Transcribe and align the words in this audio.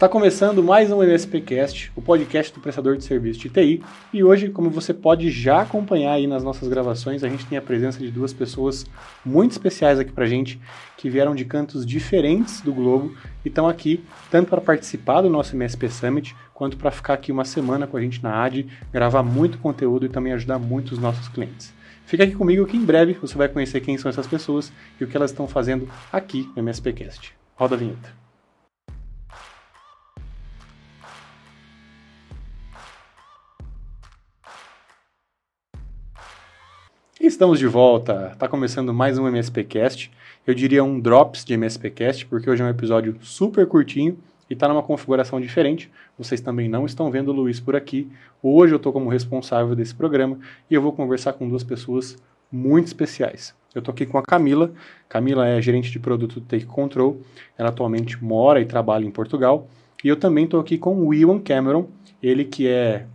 Está 0.00 0.08
começando 0.08 0.62
mais 0.62 0.90
um 0.90 1.02
MSPcast, 1.02 1.92
o 1.94 2.00
podcast 2.00 2.54
do 2.54 2.60
prestador 2.60 2.96
de 2.96 3.04
serviço 3.04 3.38
de 3.38 3.50
TI. 3.50 3.82
E 4.14 4.24
hoje, 4.24 4.48
como 4.48 4.70
você 4.70 4.94
pode 4.94 5.30
já 5.30 5.60
acompanhar 5.60 6.14
aí 6.14 6.26
nas 6.26 6.42
nossas 6.42 6.70
gravações, 6.70 7.22
a 7.22 7.28
gente 7.28 7.44
tem 7.44 7.58
a 7.58 7.60
presença 7.60 7.98
de 7.98 8.10
duas 8.10 8.32
pessoas 8.32 8.86
muito 9.22 9.50
especiais 9.52 9.98
aqui 9.98 10.10
pra 10.10 10.24
gente, 10.24 10.58
que 10.96 11.10
vieram 11.10 11.34
de 11.34 11.44
cantos 11.44 11.84
diferentes 11.84 12.62
do 12.62 12.72
globo 12.72 13.14
e 13.44 13.48
estão 13.48 13.68
aqui 13.68 14.02
tanto 14.30 14.48
para 14.48 14.62
participar 14.62 15.20
do 15.20 15.28
nosso 15.28 15.54
MSP 15.54 15.90
Summit, 15.90 16.34
quanto 16.54 16.78
para 16.78 16.90
ficar 16.90 17.12
aqui 17.12 17.30
uma 17.30 17.44
semana 17.44 17.86
com 17.86 17.98
a 17.98 18.00
gente 18.00 18.22
na 18.22 18.42
AD, 18.42 18.68
gravar 18.90 19.22
muito 19.22 19.58
conteúdo 19.58 20.06
e 20.06 20.08
também 20.08 20.32
ajudar 20.32 20.58
muito 20.58 20.92
os 20.92 20.98
nossos 20.98 21.28
clientes. 21.28 21.74
Fica 22.06 22.24
aqui 22.24 22.34
comigo 22.34 22.64
que 22.64 22.74
em 22.74 22.86
breve 22.86 23.18
você 23.20 23.36
vai 23.36 23.50
conhecer 23.50 23.82
quem 23.82 23.98
são 23.98 24.08
essas 24.08 24.26
pessoas 24.26 24.72
e 24.98 25.04
o 25.04 25.06
que 25.06 25.14
elas 25.14 25.30
estão 25.30 25.46
fazendo 25.46 25.86
aqui 26.10 26.48
no 26.56 26.62
MSPcast. 26.62 27.34
Roda 27.54 27.74
a 27.74 27.78
vinheta. 27.78 28.19
Estamos 37.30 37.60
de 37.60 37.66
volta. 37.68 38.30
Está 38.32 38.48
começando 38.48 38.92
mais 38.92 39.16
um 39.16 39.24
MSPcast. 39.28 40.10
Eu 40.44 40.52
diria 40.52 40.82
um 40.82 40.98
drops 40.98 41.44
de 41.44 41.54
MSPcast, 41.54 42.26
porque 42.26 42.50
hoje 42.50 42.60
é 42.60 42.64
um 42.64 42.68
episódio 42.68 43.16
super 43.22 43.68
curtinho 43.68 44.18
e 44.50 44.54
está 44.54 44.66
numa 44.66 44.82
configuração 44.82 45.40
diferente. 45.40 45.88
Vocês 46.18 46.40
também 46.40 46.68
não 46.68 46.84
estão 46.84 47.08
vendo 47.08 47.28
o 47.28 47.32
Luiz 47.32 47.60
por 47.60 47.76
aqui. 47.76 48.10
Hoje 48.42 48.74
eu 48.74 48.78
estou 48.78 48.92
como 48.92 49.08
responsável 49.08 49.76
desse 49.76 49.94
programa 49.94 50.40
e 50.68 50.74
eu 50.74 50.82
vou 50.82 50.92
conversar 50.92 51.34
com 51.34 51.48
duas 51.48 51.62
pessoas 51.62 52.16
muito 52.50 52.88
especiais. 52.88 53.54
Eu 53.72 53.78
estou 53.78 53.92
aqui 53.92 54.06
com 54.06 54.18
a 54.18 54.24
Camila. 54.24 54.72
Camila 55.08 55.46
é 55.46 55.62
gerente 55.62 55.92
de 55.92 56.00
produto 56.00 56.40
do 56.40 56.46
Take 56.46 56.66
Control. 56.66 57.20
Ela 57.56 57.68
atualmente 57.68 58.22
mora 58.22 58.60
e 58.60 58.66
trabalha 58.66 59.04
em 59.06 59.10
Portugal. 59.10 59.68
E 60.02 60.08
eu 60.08 60.16
também 60.16 60.46
estou 60.46 60.58
aqui 60.58 60.76
com 60.76 60.98
o 60.98 61.14
Iwan 61.14 61.38
Cameron, 61.38 61.86
ele 62.20 62.44
que 62.44 62.66
é 62.66 63.06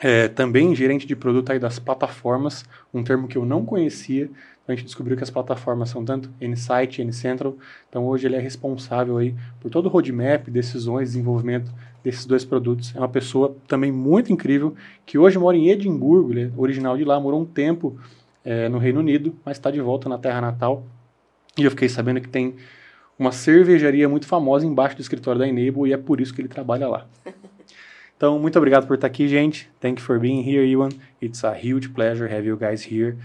é, 0.00 0.28
também 0.28 0.74
gerente 0.74 1.06
de 1.06 1.14
produto 1.14 1.52
aí 1.52 1.58
das 1.58 1.78
plataformas, 1.78 2.64
um 2.92 3.04
termo 3.04 3.28
que 3.28 3.36
eu 3.36 3.44
não 3.44 3.64
conhecia. 3.64 4.30
A 4.66 4.72
gente 4.72 4.84
descobriu 4.84 5.16
que 5.16 5.22
as 5.22 5.30
plataformas 5.30 5.90
são 5.90 6.04
tanto 6.04 6.30
Insight 6.40 7.02
N-Central. 7.02 7.56
Então 7.88 8.06
hoje 8.06 8.26
ele 8.26 8.36
é 8.36 8.40
responsável 8.40 9.18
aí 9.18 9.34
por 9.60 9.70
todo 9.70 9.86
o 9.86 9.88
roadmap, 9.88 10.48
decisões, 10.48 11.10
desenvolvimento 11.10 11.70
desses 12.02 12.24
dois 12.24 12.44
produtos. 12.44 12.94
É 12.96 12.98
uma 12.98 13.08
pessoa 13.08 13.54
também 13.68 13.92
muito 13.92 14.32
incrível 14.32 14.74
que 15.04 15.18
hoje 15.18 15.38
mora 15.38 15.56
em 15.56 15.68
Edimburgo, 15.68 16.32
ele 16.32 16.44
é 16.44 16.50
original 16.56 16.96
de 16.96 17.04
lá, 17.04 17.20
morou 17.20 17.42
um 17.42 17.44
tempo 17.44 17.98
é, 18.44 18.68
no 18.68 18.78
Reino 18.78 19.00
Unido, 19.00 19.36
mas 19.44 19.58
está 19.58 19.70
de 19.70 19.80
volta 19.80 20.08
na 20.08 20.16
terra 20.16 20.40
natal. 20.40 20.84
E 21.58 21.64
eu 21.64 21.70
fiquei 21.70 21.88
sabendo 21.88 22.20
que 22.20 22.28
tem 22.28 22.54
uma 23.18 23.32
cervejaria 23.32 24.08
muito 24.08 24.26
famosa 24.26 24.64
embaixo 24.64 24.96
do 24.96 25.02
escritório 25.02 25.38
da 25.38 25.46
Enable 25.46 25.90
e 25.90 25.92
é 25.92 25.98
por 25.98 26.22
isso 26.22 26.32
que 26.32 26.40
ele 26.40 26.48
trabalha 26.48 26.88
lá. 26.88 27.06
Então, 28.20 28.38
muito 28.38 28.58
obrigado 28.58 28.86
por 28.86 28.96
estar 28.96 29.06
aqui, 29.06 29.26
gente. 29.26 29.66
Thank 29.80 29.98
you 29.98 30.04
for 30.04 30.18
being 30.18 30.42
here, 30.42 30.62
Ewan. 30.62 30.90
It's 31.22 31.42
a 31.42 31.54
huge 31.54 31.94
pleasure 31.94 32.28
to 32.28 32.34
have 32.34 32.46
you 32.46 32.54
guys 32.54 32.82
here. 32.84 33.16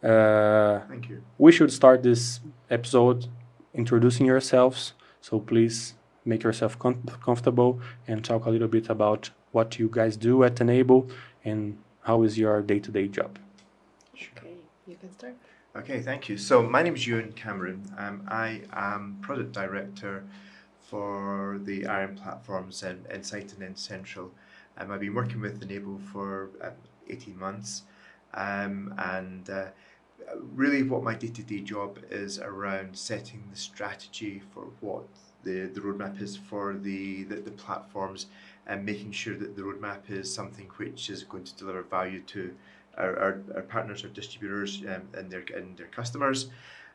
Uh, 0.00 0.86
Thank 0.86 1.10
you. 1.10 1.24
We 1.36 1.50
should 1.50 1.72
start 1.72 2.04
this 2.04 2.40
episode 2.70 3.28
introducing 3.74 4.28
yourselves. 4.28 4.94
So 5.20 5.40
please 5.40 5.96
make 6.24 6.44
yourself 6.44 6.78
com 6.78 7.02
comfortable 7.20 7.80
and 8.06 8.24
talk 8.24 8.46
a 8.46 8.50
little 8.50 8.68
bit 8.68 8.88
about 8.88 9.30
what 9.50 9.80
you 9.80 9.88
guys 9.88 10.16
do 10.16 10.44
at 10.44 10.60
N-able 10.60 11.08
and 11.44 11.76
how 12.02 12.22
is 12.22 12.38
your 12.38 12.62
day-to-day 12.62 13.08
-day 13.08 13.10
job. 13.10 13.38
Okay, 14.14 14.54
you 14.86 14.96
can 15.00 15.10
start. 15.10 15.34
Okay, 15.74 16.00
thank 16.00 16.28
you. 16.28 16.38
So 16.38 16.62
my 16.62 16.82
name 16.84 16.94
is 16.94 17.08
Ewan 17.08 17.32
Cameron. 17.32 17.80
Um, 17.98 18.22
I 18.28 18.62
am 18.70 19.18
product 19.20 19.50
director 19.50 20.22
for 20.88 21.58
the 21.64 21.86
Iron 21.86 22.14
platforms 22.14 22.84
and 22.84 22.98
N-sight 23.10 23.52
and 23.54 23.62
N-Central. 23.62 24.30
Um, 24.78 24.90
I've 24.90 25.00
been 25.00 25.14
working 25.14 25.40
with 25.40 25.62
N-able 25.62 26.00
for 26.12 26.50
um, 26.60 26.72
18 27.08 27.38
months, 27.38 27.82
um, 28.34 28.94
and 28.98 29.48
uh, 29.48 29.66
really 30.54 30.82
what 30.82 31.02
my 31.02 31.14
day-to-day 31.14 31.60
job 31.60 31.98
is 32.10 32.38
around 32.38 32.96
setting 32.96 33.44
the 33.50 33.56
strategy 33.56 34.42
for 34.52 34.68
what 34.80 35.04
the, 35.44 35.70
the 35.74 35.80
roadmap 35.80 36.20
is 36.20 36.36
for 36.36 36.74
the, 36.74 37.24
the, 37.24 37.36
the 37.36 37.50
platforms 37.50 38.26
and 38.66 38.84
making 38.84 39.12
sure 39.12 39.36
that 39.36 39.56
the 39.56 39.62
roadmap 39.62 40.10
is 40.10 40.32
something 40.32 40.68
which 40.76 41.10
is 41.10 41.22
going 41.22 41.44
to 41.44 41.54
deliver 41.54 41.82
value 41.82 42.20
to 42.22 42.54
our, 42.96 43.18
our, 43.18 43.42
our 43.56 43.62
partners, 43.62 44.02
our 44.04 44.10
distributors, 44.10 44.82
um, 44.88 45.02
and 45.14 45.30
their 45.30 45.44
and 45.54 45.76
their 45.76 45.86
customers. 45.88 46.48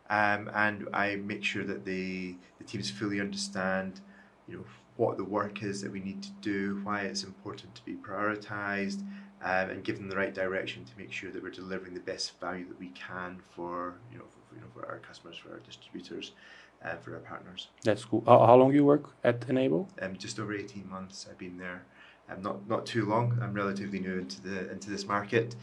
Um, 0.09 0.50
and 0.56 0.88
I 0.92 1.18
make 1.18 1.44
sure 1.44 1.64
that 1.66 1.86
the, 1.86 2.36
the 2.58 2.64
teams 2.64 2.90
fully 2.90 3.22
understand, 3.22 4.02
you 4.48 4.58
know, 4.58 4.64
what 5.00 5.16
the 5.16 5.24
work 5.24 5.64
is 5.64 5.82
that 5.82 5.90
we 5.90 6.02
need 6.02 6.22
to 6.22 6.32
do, 6.42 6.82
why 6.84 7.02
it's 7.02 7.24
important 7.24 7.74
to 7.74 7.82
be 7.86 7.94
prioritized, 7.94 9.00
um, 9.42 9.70
and 9.70 9.86
give 9.86 9.98
them 9.98 10.10
the 10.10 10.16
right 10.16 10.34
direction 10.34 10.84
to 10.84 10.92
make 10.98 11.10
sure 11.10 11.32
that 11.32 11.42
we're 11.42 11.50
delivering 11.50 11.94
the 11.94 12.02
best 12.02 12.38
value 12.42 12.68
that 12.68 12.78
we 12.78 12.90
can 12.90 13.40
for 13.56 13.96
you 14.12 14.18
know 14.18 14.26
for, 14.26 14.56
you 14.56 14.62
know 14.62 14.68
for 14.74 14.86
our 14.86 15.00
customers, 15.00 15.38
for 15.38 15.52
our 15.54 15.59
distributors, 15.59 16.34
and 16.82 16.98
uh, 16.98 17.02
for 17.02 17.14
our 17.14 17.22
partners. 17.22 17.70
That's 17.84 18.04
cool. 18.04 18.24
How, 18.26 18.46
how 18.46 18.56
long 18.56 18.74
you 18.74 18.84
work 18.84 19.06
at 19.24 19.50
N-able? 19.50 19.88
Um, 20.02 20.18
just 20.18 20.38
over 20.38 20.54
eighteen 20.54 20.90
months. 20.90 21.28
I've 21.30 21.38
been 21.38 21.58
there. 21.58 21.84
Um, 22.30 22.42
not 22.42 22.68
not 22.68 22.86
too 22.86 23.06
long. 23.06 23.40
I'm 23.42 23.54
relatively 23.54 24.00
new 24.02 24.20
into 24.20 24.42
the 24.42 24.70
into 24.70 24.90
this 24.90 25.06
market. 25.06 25.56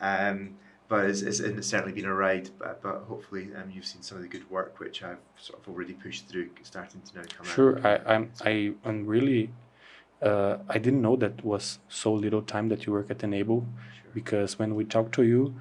Um, 0.00 0.54
but 0.88 1.06
it's, 1.06 1.22
it's, 1.22 1.40
it's, 1.40 1.66
certainly 1.66 1.92
been 1.92 2.04
a 2.04 2.14
ride. 2.14 2.50
But, 2.58 2.82
but 2.82 3.04
hopefully, 3.08 3.48
um, 3.56 3.70
you've 3.70 3.86
seen 3.86 4.02
some 4.02 4.16
of 4.16 4.22
the 4.22 4.28
good 4.28 4.48
work 4.50 4.80
which 4.80 5.02
I've 5.02 5.18
sort 5.36 5.60
of 5.60 5.68
already 5.68 5.94
pushed 5.94 6.28
through, 6.28 6.50
starting 6.62 7.00
to 7.00 7.16
now 7.16 7.24
come 7.36 7.46
sure, 7.46 7.78
out. 7.78 7.82
Sure, 7.82 8.08
I, 8.08 8.14
I'm 8.14 8.30
I 8.44 8.74
am 8.84 9.06
really. 9.06 9.50
Uh, 10.22 10.58
I 10.68 10.78
didn't 10.78 11.02
know 11.02 11.16
that 11.16 11.44
was 11.44 11.80
so 11.88 12.12
little 12.12 12.40
time 12.40 12.68
that 12.68 12.86
you 12.86 12.92
work 12.92 13.10
at 13.10 13.22
N-able, 13.22 13.60
sure. 13.60 14.10
because 14.14 14.58
when 14.58 14.74
we 14.74 14.84
talk 14.84 15.12
to 15.12 15.22
you, 15.22 15.54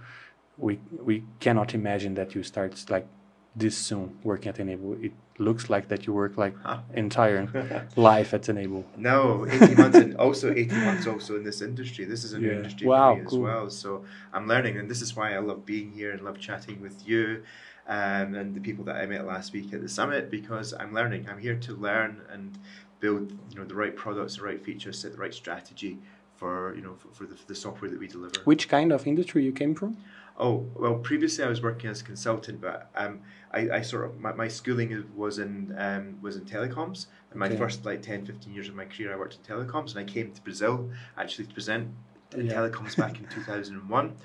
we 0.58 0.80
we 1.04 1.24
cannot 1.40 1.74
imagine 1.74 2.14
that 2.16 2.36
you 2.36 2.44
start 2.44 2.90
like 2.90 3.08
this 3.56 3.78
soon 3.78 4.18
working 4.24 4.50
at 4.50 4.60
N-able. 4.60 4.94
It 5.02 5.14
looks 5.38 5.70
like 5.70 5.88
that 5.90 6.08
you 6.08 6.14
work 6.14 6.38
like 6.38 6.56
entire 6.94 7.88
life 7.96 8.34
at 8.34 8.50
N-able. 8.50 8.86
No, 8.98 9.48
18 9.48 9.78
months 9.78 9.98
and 9.98 10.16
also 10.18 10.52
18 10.52 10.84
months 10.84 11.08
also 11.08 11.36
in 11.36 11.44
this 11.44 11.62
industry. 11.62 12.06
This 12.06 12.24
is 12.24 12.34
a 12.34 12.40
new 12.40 12.50
yeah. 12.50 12.58
industry 12.58 12.88
wow, 12.88 13.14
for 13.14 13.20
me 13.20 13.26
cool. 13.28 13.40
as 13.40 13.44
well. 13.44 13.70
So 13.70 14.06
I'm 14.34 14.48
learning 14.48 14.78
and 14.78 14.90
this 14.90 15.02
is 15.02 15.16
why 15.16 15.36
I 15.36 15.40
love 15.40 15.66
being 15.66 15.92
here 15.92 16.12
and 16.12 16.22
love 16.22 16.40
chatting 16.40 16.82
with 16.82 17.08
you 17.08 17.44
um, 17.88 18.36
and 18.36 18.56
the 18.56 18.62
people 18.62 18.86
that 18.86 18.96
I 18.96 19.06
met 19.06 19.26
last 19.26 19.54
week 19.54 19.74
at 19.74 19.82
the 19.82 19.90
summit 19.90 20.32
because 20.32 20.74
I'm 20.74 20.94
learning. 20.94 21.28
I'm 21.30 21.40
here 21.40 21.56
to 21.56 21.74
learn 21.74 22.22
and 22.32 22.58
build 23.00 23.32
you 23.52 23.60
know 23.60 23.66
the 23.66 23.76
right 23.76 23.96
products, 23.96 24.38
the 24.38 24.44
right 24.44 24.64
features, 24.64 25.00
set 25.00 25.12
the 25.12 25.18
right 25.18 25.34
strategy 25.34 26.00
for 26.44 26.76
you 26.76 26.82
know 26.82 26.96
for, 27.02 27.08
for 27.18 27.26
the, 27.26 27.36
for 27.38 27.48
the 27.48 27.56
software 27.56 27.90
that 27.90 27.98
we 27.98 28.08
deliver. 28.08 28.38
Which 28.44 28.68
kind 28.68 28.92
of 28.92 29.08
industry 29.08 29.46
you 29.46 29.54
came 29.54 29.74
from? 29.76 29.96
Oh 30.38 30.66
well, 30.76 30.96
previously 30.96 31.46
I 31.46 31.48
was 31.48 31.62
working 31.62 31.90
as 31.90 32.02
a 32.02 32.04
consultant, 32.04 32.60
but 32.60 32.90
um, 32.96 33.22
I, 33.54 33.60
I 33.78 33.82
sort 33.82 34.04
of 34.06 34.20
my, 34.20 34.34
my 34.34 34.50
schooling 34.50 34.92
was 35.16 35.40
in 35.40 35.74
um, 35.78 36.18
was 36.22 36.36
in 36.36 36.44
telecoms. 36.44 37.06
And 37.32 37.40
my 37.40 37.48
okay. 37.48 37.58
first 37.58 37.86
like 37.86 38.02
10, 38.02 38.26
15 38.26 38.54
years 38.54 38.68
of 38.68 38.76
my 38.76 38.86
career, 38.86 39.14
I 39.14 39.16
worked 39.16 39.38
in 39.40 39.44
telecoms, 39.52 39.92
and 39.92 40.00
I 40.00 40.04
came 40.04 40.32
to 40.34 40.42
Brazil 40.42 40.92
actually 41.18 41.46
to 41.46 41.54
present 41.54 41.88
in 42.36 42.48
yeah. 42.48 42.56
telecoms 42.56 42.98
back 42.98 43.20
in 43.20 43.26
two 43.28 43.42
thousand 43.42 43.76
and 43.76 43.90
one. 43.90 44.18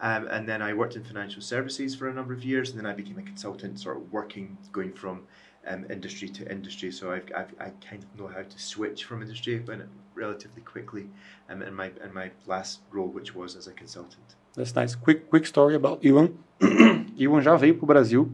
Um, 0.00 0.28
and 0.28 0.48
then 0.48 0.60
I 0.62 0.74
worked 0.74 0.96
in 0.96 1.02
financial 1.02 1.42
services 1.42 1.96
for 1.96 2.08
a 2.08 2.14
number 2.14 2.34
of 2.34 2.44
years, 2.44 2.70
and 2.70 2.78
then 2.78 2.86
I 2.86 2.94
became 2.94 3.18
a 3.18 3.22
consultant, 3.22 3.80
sort 3.80 3.96
of 3.96 4.12
working, 4.12 4.58
going 4.70 4.92
from 4.92 5.22
um, 5.66 5.86
industry 5.90 6.28
to 6.28 6.50
industry. 6.50 6.92
So 6.92 7.12
I've, 7.12 7.28
I've, 7.34 7.54
i 7.58 7.68
kind 7.88 8.02
of 8.04 8.10
know 8.18 8.28
how 8.28 8.42
to 8.42 8.58
switch 8.58 9.04
from 9.04 9.22
industry, 9.22 9.58
but 9.58 9.80
relatively 10.14 10.62
quickly 10.62 11.08
um, 11.48 11.62
in 11.62 11.74
my 11.74 11.86
in 12.04 12.12
my 12.12 12.30
last 12.46 12.80
role, 12.92 13.08
which 13.08 13.34
was 13.34 13.56
as 13.56 13.66
a 13.66 13.72
consultant. 13.72 14.36
That's 14.54 14.74
nice. 14.74 14.94
Quick, 14.94 15.28
quick 15.28 15.46
story 15.46 15.74
about 15.74 16.04
Iwan. 16.04 16.32
Iwan 17.18 17.40
já 17.40 17.56
veio 17.56 17.74
para 17.74 17.84
o 17.84 17.86
Brasil 17.86 18.30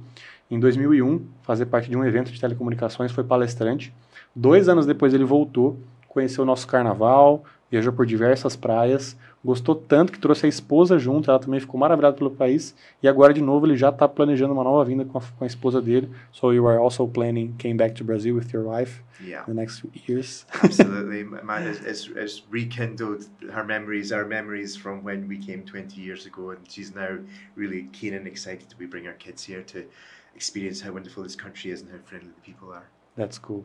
em 0.51 0.59
2001 0.59 1.25
fazer 1.43 1.67
parte 1.67 1.89
de 1.89 1.97
um 1.97 2.05
evento 2.05 2.31
de 2.33 2.41
telecomunicações, 2.41 3.13
foi 3.13 3.25
palestrante. 3.25 3.95
Dois 4.35 4.69
anos 4.69 4.85
depois 4.85 5.15
ele 5.15 5.25
voltou, 5.25 5.79
conheceu 6.09 6.43
o 6.43 6.47
nosso 6.47 6.67
carnaval, 6.67 7.45
viajou 7.71 7.93
por 7.93 8.05
diversas 8.05 8.57
praias, 8.57 9.17
gostou 9.45 9.75
tanto 9.75 10.13
que 10.13 10.19
trouxe 10.19 10.47
a 10.47 10.49
esposa 10.49 10.99
junto, 10.99 11.31
ela 11.31 11.39
também 11.39 11.59
ficou 11.59 11.81
maravilhada 11.81 12.17
pelo 12.17 12.31
país, 12.31 12.75
e 13.03 13.09
agora 13.09 13.33
de 13.33 13.41
novo 13.41 13.67
ele 13.67 13.77
já 13.77 13.89
está 13.89 14.07
planejando 14.07 14.53
uma 14.53 14.63
nova 14.63 14.85
vinda 14.85 15.05
com 15.05 15.19
a, 15.19 15.21
com 15.21 15.45
a, 15.45 15.47
esposa 15.47 15.81
dele. 15.81 16.11
So 16.31 16.53
you 16.53 16.67
are 16.67 16.79
also 16.79 17.07
planning 17.07 17.55
came 17.59 17.77
back 17.77 17.95
to 17.95 18.05
Brazil 18.05 18.37
with 18.37 18.53
your 18.53 18.65
wife 18.65 19.03
yeah. 19.25 19.45
the 19.47 19.55
next 19.55 19.83
years. 20.07 20.47
Absolutely, 20.63 21.25
man, 21.25 21.67
it's, 21.67 21.81
it's, 21.81 22.09
it's, 22.15 22.43
rekindled 22.51 23.27
her 23.53 23.65
memories, 23.65 24.13
our 24.13 24.27
memories 24.27 24.77
from 24.77 25.03
when 25.03 25.27
we 25.27 25.39
came 25.39 25.63
20 25.65 26.01
years 26.01 26.27
ago, 26.27 26.51
and 26.51 26.61
she's 26.69 26.95
now 26.95 27.19
really 27.57 27.89
keen 27.93 28.15
and 28.15 28.27
excited 28.27 28.69
to 28.69 28.77
be 28.77 28.87
bring 28.87 29.07
our 29.07 29.15
kids 29.15 29.43
here 29.45 29.63
to 29.63 29.85
experience 30.35 30.81
how 30.81 30.93
wonderful 30.93 31.23
this 31.23 31.37
country 31.37 31.71
is 31.71 31.81
and 31.81 31.91
how 31.91 31.99
friendly 32.05 32.31
the 32.35 32.43
people 32.43 32.73
are. 32.73 32.89
That's 33.17 33.39
cool. 33.39 33.65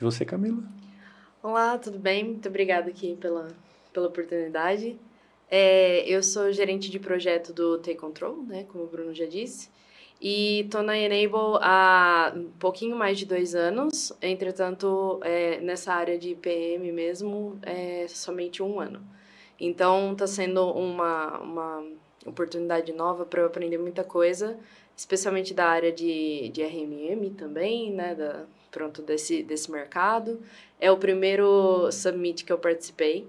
E 0.00 0.04
você, 0.04 0.24
Camila? 0.24 0.62
Olá, 1.42 1.78
tudo 1.78 1.98
bem? 1.98 2.24
Muito 2.24 2.48
obrigada 2.48 2.90
aqui 2.90 3.16
pela, 3.16 3.48
pela 3.96 4.08
oportunidade. 4.08 4.98
É, 5.50 6.06
eu 6.06 6.22
sou 6.22 6.52
gerente 6.52 6.90
de 6.90 6.98
projeto 6.98 7.50
do 7.50 7.78
Take 7.78 7.96
Control, 7.96 8.36
né, 8.42 8.66
como 8.68 8.84
o 8.84 8.86
Bruno 8.86 9.14
já 9.14 9.24
disse. 9.24 9.70
E 10.20 10.66
tô 10.70 10.82
na 10.82 10.98
Enable 10.98 11.58
há 11.60 12.32
um 12.36 12.50
pouquinho 12.58 12.94
mais 12.94 13.18
de 13.18 13.24
dois 13.24 13.54
anos, 13.54 14.12
entretanto, 14.20 15.18
é, 15.22 15.60
nessa 15.60 15.94
área 15.94 16.18
de 16.18 16.34
PM 16.34 16.90
mesmo, 16.92 17.58
é 17.62 18.06
somente 18.08 18.62
um 18.62 18.80
ano. 18.80 19.00
Então, 19.58 20.12
está 20.12 20.26
sendo 20.26 20.70
uma, 20.72 21.38
uma 21.38 21.84
oportunidade 22.26 22.92
nova 22.92 23.24
para 23.24 23.40
eu 23.40 23.46
aprender 23.46 23.78
muita 23.78 24.04
coisa, 24.04 24.58
especialmente 24.94 25.54
da 25.54 25.66
área 25.66 25.92
de, 25.92 26.50
de 26.50 26.62
RMM 26.62 27.30
também, 27.36 27.92
né, 27.92 28.14
da, 28.14 28.44
pronto, 28.70 29.00
desse, 29.00 29.42
desse 29.42 29.70
mercado. 29.70 30.40
É 30.78 30.90
o 30.90 30.98
primeiro 30.98 31.90
summit 31.92 32.44
que 32.44 32.52
eu 32.52 32.58
participei, 32.58 33.26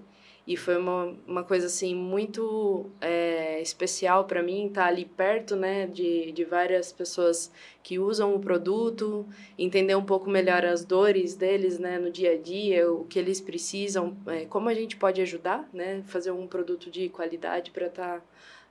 e 0.47 0.55
foi 0.55 0.77
uma, 0.77 1.13
uma 1.27 1.43
coisa 1.43 1.67
assim 1.67 1.93
muito 1.93 2.89
é, 3.01 3.61
especial 3.61 4.23
para 4.23 4.41
mim 4.41 4.67
estar 4.67 4.83
tá 4.83 4.87
ali 4.87 5.03
perto 5.03 5.57
né 5.57 5.85
de, 5.85 6.31
de 6.31 6.45
várias 6.45 6.93
pessoas 6.93 7.51
que 7.83 7.99
usam 7.99 8.33
o 8.33 8.39
produto 8.39 9.25
entender 9.59 9.95
um 9.95 10.05
pouco 10.05 10.29
melhor 10.29 10.63
as 10.65 10.85
dores 10.85 11.35
deles 11.35 11.77
né 11.77 11.99
no 11.99 12.09
dia 12.09 12.31
a 12.31 12.37
dia 12.37 12.89
o 12.89 13.03
que 13.03 13.19
eles 13.19 13.41
precisam 13.41 14.15
é, 14.27 14.45
como 14.45 14.69
a 14.69 14.73
gente 14.73 14.95
pode 14.95 15.21
ajudar 15.21 15.69
né 15.73 16.01
fazer 16.07 16.31
um 16.31 16.47
produto 16.47 16.89
de 16.89 17.09
qualidade 17.09 17.71
para 17.71 17.87
estar 17.87 18.19
tá 18.19 18.23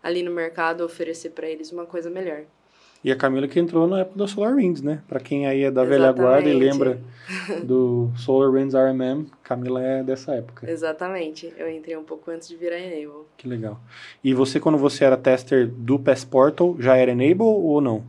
ali 0.02 0.22
no 0.22 0.30
mercado 0.30 0.82
oferecer 0.82 1.30
para 1.30 1.46
eles 1.46 1.70
uma 1.70 1.84
coisa 1.84 2.08
melhor 2.08 2.46
e 3.04 3.12
a 3.12 3.16
Camila 3.16 3.46
que 3.46 3.58
entrou 3.60 3.86
na 3.86 4.00
época 4.00 4.18
do 4.18 4.26
SolarWinds, 4.28 4.82
né? 4.82 5.02
Para 5.08 5.20
quem 5.20 5.46
aí 5.46 5.62
é 5.62 5.70
da 5.70 5.82
Exatamente. 5.82 6.02
velha 6.02 6.12
guarda 6.12 6.48
e 6.48 6.54
lembra 6.54 7.00
do 7.64 8.10
SolarWinds 8.16 8.74
RMM, 8.74 9.26
Camila 9.42 9.82
é 9.82 10.02
dessa 10.02 10.34
época. 10.34 10.68
Exatamente. 10.70 11.52
Eu 11.56 11.70
entrei 11.70 11.96
um 11.96 12.04
pouco 12.04 12.30
antes 12.30 12.48
de 12.48 12.56
virar 12.56 12.78
Enable. 12.78 13.26
Que 13.36 13.48
legal. 13.48 13.80
E 14.22 14.34
você, 14.34 14.58
quando 14.58 14.78
você 14.78 15.04
era 15.04 15.16
tester 15.16 15.68
do 15.68 15.98
Passportal, 15.98 16.76
já 16.78 16.96
era 16.96 17.12
Enable 17.12 17.42
ou 17.42 17.80
não? 17.80 18.04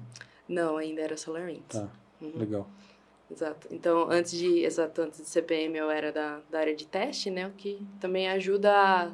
Não, 0.48 0.78
ainda 0.78 1.01
era 1.01 1.18
SolarWinds. 1.18 1.78
Tá, 1.78 1.88
uhum. 2.22 2.31
legal. 2.36 2.68
Exato. 3.30 3.68
Então, 3.69 4.10
antes 4.10 4.31
de, 4.31 4.63
exato, 4.63 5.01
antes 5.01 5.19
de 5.19 5.28
CPM, 5.28 5.78
eu 5.78 5.92
era 5.92 6.12
da, 6.12 6.39
da 6.50 6.60
área 6.60 6.75
de 6.75 6.88
teste, 6.88 7.30
né? 7.30 7.45
O 7.45 7.51
que 7.51 7.86
também 8.00 8.30
ajuda 8.30 8.72
a 8.72 9.12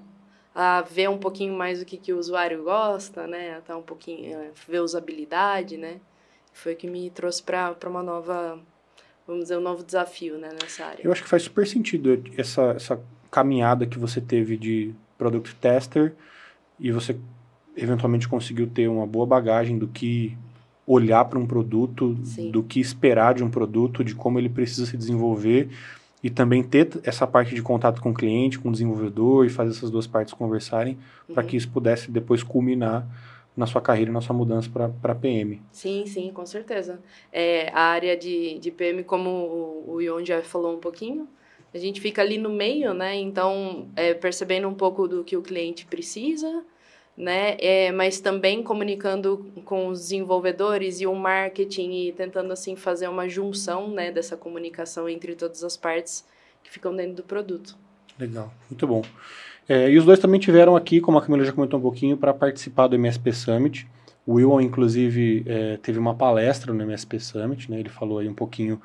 a 0.55 0.81
ver 0.81 1.09
um 1.09 1.17
pouquinho 1.17 1.53
mais 1.57 1.81
o 1.81 1.85
que, 1.85 1.97
que 1.97 2.13
o 2.13 2.19
usuário 2.19 2.63
gosta, 2.63 3.25
né? 3.25 3.57
A 3.57 3.61
tá 3.61 3.77
um 3.77 3.81
pouquinho, 3.81 4.37
a 4.37 4.71
ver 4.71 4.79
usabilidade, 4.79 5.77
né? 5.77 5.99
Foi 6.53 6.73
o 6.73 6.75
que 6.75 6.87
me 6.87 7.09
trouxe 7.09 7.41
para 7.41 7.75
uma 7.87 8.03
nova, 8.03 8.59
vamos 9.27 9.43
dizer, 9.43 9.57
um 9.57 9.61
novo 9.61 9.83
desafio, 9.83 10.37
né, 10.37 10.49
nessa 10.61 10.85
área. 10.85 11.03
Eu 11.03 11.11
acho 11.11 11.23
que 11.23 11.29
faz 11.29 11.43
super 11.43 11.65
sentido 11.65 12.23
essa, 12.37 12.73
essa 12.75 13.01
caminhada 13.31 13.87
que 13.87 13.97
você 13.97 14.21
teve 14.21 14.55
de 14.55 14.93
product 15.17 15.55
tester 15.55 16.13
e 16.79 16.91
você 16.91 17.17
eventualmente 17.75 18.27
conseguiu 18.27 18.67
ter 18.67 18.87
uma 18.87 19.07
boa 19.07 19.25
bagagem 19.25 19.79
do 19.79 19.87
que 19.87 20.37
olhar 20.85 21.25
para 21.25 21.39
um 21.39 21.47
produto, 21.47 22.15
Sim. 22.23 22.51
do 22.51 22.61
que 22.61 22.79
esperar 22.79 23.33
de 23.33 23.43
um 23.43 23.49
produto, 23.49 24.03
de 24.03 24.13
como 24.13 24.37
ele 24.37 24.49
precisa 24.49 24.85
se 24.85 24.95
desenvolver 24.95 25.69
e 26.23 26.29
também 26.29 26.63
ter 26.63 26.89
essa 27.03 27.27
parte 27.27 27.53
de 27.53 27.61
contato 27.61 28.01
com 28.01 28.11
o 28.11 28.13
cliente, 28.13 28.57
com 28.57 28.69
o 28.69 28.71
desenvolvedor 28.71 29.45
e 29.45 29.49
fazer 29.49 29.71
essas 29.71 29.91
duas 29.91 30.07
partes 30.07 30.33
conversarem 30.33 30.97
uhum. 31.27 31.35
para 31.35 31.43
que 31.43 31.57
isso 31.57 31.69
pudesse 31.69 32.09
depois 32.09 32.41
culminar 32.41 33.05
na 33.55 33.67
sua 33.67 33.81
carreira 33.81 34.11
na 34.11 34.21
sua 34.21 34.35
mudança 34.35 34.69
para 34.69 35.15
PM. 35.15 35.61
Sim, 35.71 36.05
sim, 36.07 36.31
com 36.33 36.45
certeza. 36.45 36.99
É, 37.31 37.69
a 37.71 37.81
área 37.81 38.17
de, 38.17 38.57
de 38.57 38.71
PM, 38.71 39.03
como 39.03 39.29
o, 39.29 39.93
o 39.93 40.01
Ion 40.01 40.23
já 40.25 40.41
falou 40.41 40.73
um 40.73 40.79
pouquinho, 40.79 41.27
a 41.73 41.77
gente 41.77 42.01
fica 42.01 42.21
ali 42.21 42.37
no 42.37 42.49
meio, 42.49 42.93
né? 42.93 43.15
Então, 43.15 43.87
é, 43.95 44.13
percebendo 44.13 44.67
um 44.67 44.73
pouco 44.73 45.07
do 45.07 45.23
que 45.23 45.35
o 45.35 45.41
cliente 45.41 45.85
precisa, 45.85 46.63
né? 47.17 47.55
É, 47.59 47.91
mas 47.91 48.19
também 48.19 48.63
comunicando 48.63 49.45
com 49.65 49.87
os 49.87 49.99
desenvolvedores 49.99 50.99
e 50.99 51.07
o 51.07 51.15
marketing 51.15 51.91
e 52.07 52.11
tentando 52.11 52.51
assim 52.51 52.75
fazer 52.75 53.07
uma 53.07 53.29
junção, 53.29 53.89
né, 53.89 54.11
dessa 54.11 54.35
comunicação 54.35 55.07
entre 55.07 55.35
todas 55.35 55.63
as 55.63 55.77
partes 55.77 56.25
que 56.63 56.71
ficam 56.71 56.95
dentro 56.95 57.15
do 57.15 57.23
produto. 57.23 57.77
Legal, 58.19 58.51
muito 58.69 58.87
bom. 58.87 59.03
É, 59.67 59.89
e 59.89 59.97
os 59.97 60.05
dois 60.05 60.19
também 60.19 60.39
tiveram 60.39 60.75
aqui, 60.75 60.99
como 60.99 61.17
a 61.17 61.21
Camila 61.21 61.45
já 61.45 61.53
comentou 61.53 61.79
um 61.79 61.83
pouquinho, 61.83 62.17
para 62.17 62.33
participar 62.33 62.87
do 62.87 62.95
MSP 62.95 63.31
Summit. 63.31 63.87
O 64.25 64.33
Will, 64.33 64.61
inclusive, 64.61 65.43
é, 65.45 65.77
teve 65.77 65.99
uma 65.99 66.15
palestra 66.15 66.73
no 66.73 66.81
MSP 66.81 67.19
Summit, 67.19 67.69
né? 67.69 67.79
Ele 67.79 67.89
falou 67.89 68.19
aí 68.19 68.27
um 68.27 68.33
pouquinho 68.33 68.81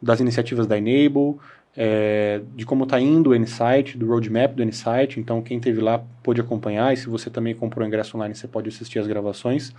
das 0.00 0.20
iniciativas 0.20 0.66
da 0.66 0.76
Enable, 0.76 1.38
é, 1.76 2.40
de 2.54 2.64
como 2.64 2.84
está 2.84 3.00
indo 3.00 3.30
o 3.30 3.34
Insight, 3.34 3.98
do 3.98 4.06
roadmap 4.06 4.54
do 4.54 4.62
Insight. 4.62 5.18
Então, 5.18 5.42
quem 5.42 5.58
teve 5.58 5.80
lá 5.80 6.02
pôde 6.22 6.40
acompanhar. 6.40 6.92
E 6.92 6.96
se 6.96 7.08
você 7.08 7.28
também 7.28 7.54
comprou 7.54 7.84
o 7.84 7.88
ingresso 7.88 8.16
online, 8.16 8.34
você 8.34 8.46
pode 8.46 8.68
assistir 8.68 8.98
as 8.98 9.06
gravações. 9.06 9.72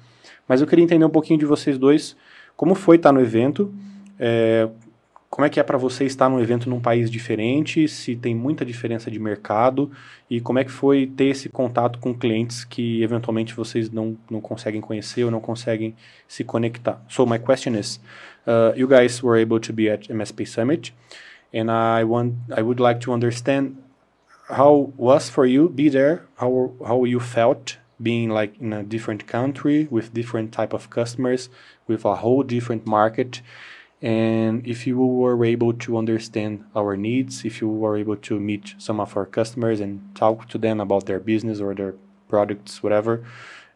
Mas 0.47 0.61
eu 0.61 0.67
queria 0.67 0.83
entender 0.83 1.05
um 1.05 1.09
pouquinho 1.09 1.39
de 1.39 1.45
vocês 1.45 1.77
dois. 1.77 2.15
Como 2.55 2.75
foi 2.75 2.97
estar 2.97 3.11
no 3.11 3.21
evento? 3.21 3.73
É, 4.19 4.67
como 5.29 5.45
é 5.45 5.49
que 5.49 5.59
é 5.59 5.63
para 5.63 5.77
você 5.77 6.05
estar 6.05 6.29
num 6.29 6.39
evento 6.39 6.69
num 6.69 6.79
país 6.79 7.11
diferente? 7.11 7.87
Se 7.89 8.15
tem 8.15 8.33
muita 8.33 8.65
diferença 8.65 9.11
de 9.11 9.19
mercado? 9.19 9.91
E 10.29 10.39
como 10.39 10.59
é 10.59 10.63
que 10.63 10.71
foi 10.71 11.07
ter 11.07 11.25
esse 11.25 11.49
contato 11.49 11.99
com 11.99 12.13
clientes 12.13 12.63
que 12.63 13.03
eventualmente 13.03 13.53
vocês 13.53 13.89
não, 13.91 14.17
não 14.29 14.39
conseguem 14.39 14.79
conhecer 14.79 15.25
ou 15.25 15.31
não 15.31 15.41
conseguem 15.41 15.93
se 16.27 16.43
conectar? 16.45 17.03
So 17.09 17.25
my 17.25 17.37
question 17.37 17.75
is, 17.75 17.99
uh, 18.47 18.77
you 18.77 18.87
guys 18.87 19.21
were 19.21 19.41
able 19.41 19.59
to 19.59 19.73
be 19.73 19.89
at 19.89 20.09
MSP 20.09 20.45
Summit. 20.45 20.93
And 21.55 21.71
I 21.71 22.03
want 22.03 22.35
I 22.55 22.61
would 22.61 22.79
like 22.79 22.99
to 23.01 23.13
understand 23.13 23.81
how 24.49 24.91
was 24.97 25.29
for 25.29 25.45
you 25.45 25.69
be 25.69 25.89
there? 25.89 26.27
How 26.35 26.73
how 26.85 27.05
you 27.05 27.19
felt 27.19 27.77
being 27.99 28.29
like 28.29 28.59
in 28.59 28.73
a 28.73 28.83
different 28.83 29.25
country 29.25 29.87
with 29.89 30.13
different 30.13 30.51
type 30.51 30.73
of 30.73 30.89
customers 30.89 31.49
with 31.87 32.03
a 32.05 32.15
whole 32.15 32.43
different 32.43 32.85
market? 32.85 33.41
And 34.01 34.67
if 34.67 34.85
you 34.85 34.97
were 34.97 35.43
able 35.45 35.73
to 35.85 35.97
understand 35.97 36.65
our 36.75 36.97
needs 36.97 37.45
if 37.45 37.61
you 37.61 37.69
were 37.69 37.97
able 37.97 38.17
to 38.17 38.39
meet 38.39 38.75
some 38.77 38.99
of 38.99 39.15
our 39.17 39.25
customers 39.25 39.79
and 39.79 40.13
talk 40.13 40.49
to 40.49 40.57
them 40.57 40.79
about 40.81 41.05
their 41.05 41.21
business 41.21 41.61
or 41.61 41.73
their 41.73 41.95
products 42.27 42.83
whatever. 42.83 43.23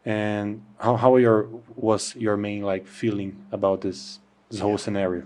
And 0.05 0.63
how, 0.79 0.97
how 0.97 1.15
your 1.15 1.47
was 1.75 2.15
your 2.15 2.35
main 2.35 2.63
like 2.63 2.85
feeling 2.87 3.31
about 3.51 3.81
this 3.81 4.19
this 4.49 4.59
whole 4.59 4.77
scenario 4.77 5.23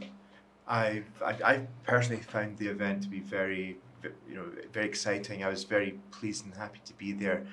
I, 0.68 1.04
I 1.24 1.62
personally 1.83 2.21
found 2.21 2.57
the 2.57 2.68
event 2.68 3.04
to 3.04 3.10
be 3.10 3.19
very, 3.19 3.77
you 4.30 4.36
know, 4.36 4.45
very 4.71 4.86
exciting. 4.86 5.44
I 5.44 5.50
was 5.50 5.63
very 5.63 6.00
pleased 6.12 6.45
and 6.45 6.54
happy 6.56 6.80
to 6.86 6.94
be 6.94 7.12
there. 7.12 7.45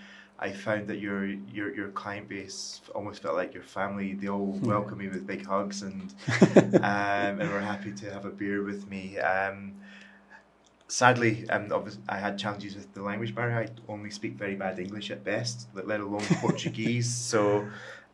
I 0.42 0.52
found 0.52 0.88
that 0.88 1.00
your 1.00 1.26
your 1.26 1.74
your 1.74 1.88
client 1.90 2.28
base 2.28 2.80
almost 2.94 3.20
felt 3.20 3.36
like 3.36 3.52
your 3.52 3.62
family. 3.62 4.14
They 4.14 4.28
all 4.28 4.52
hmm. 4.52 4.66
welcomed 4.66 4.98
me 4.98 5.08
with 5.08 5.26
big 5.26 5.44
hugs 5.44 5.82
and 5.82 6.14
um, 6.56 7.40
and 7.40 7.50
were 7.50 7.60
happy 7.60 7.92
to 7.92 8.10
have 8.10 8.24
a 8.24 8.30
beer 8.30 8.62
with 8.62 8.88
me. 8.88 9.18
Um, 9.18 9.74
sadly, 10.88 11.48
um, 11.50 11.70
I 12.08 12.16
had 12.16 12.38
challenges 12.38 12.74
with 12.74 12.92
the 12.94 13.02
language 13.02 13.34
barrier. 13.34 13.58
I 13.58 13.92
only 13.92 14.10
speak 14.10 14.34
very 14.34 14.54
bad 14.54 14.78
English 14.78 15.10
at 15.10 15.22
best, 15.24 15.68
let 15.74 16.00
alone 16.00 16.24
Portuguese. 16.40 17.12
So 17.12 17.68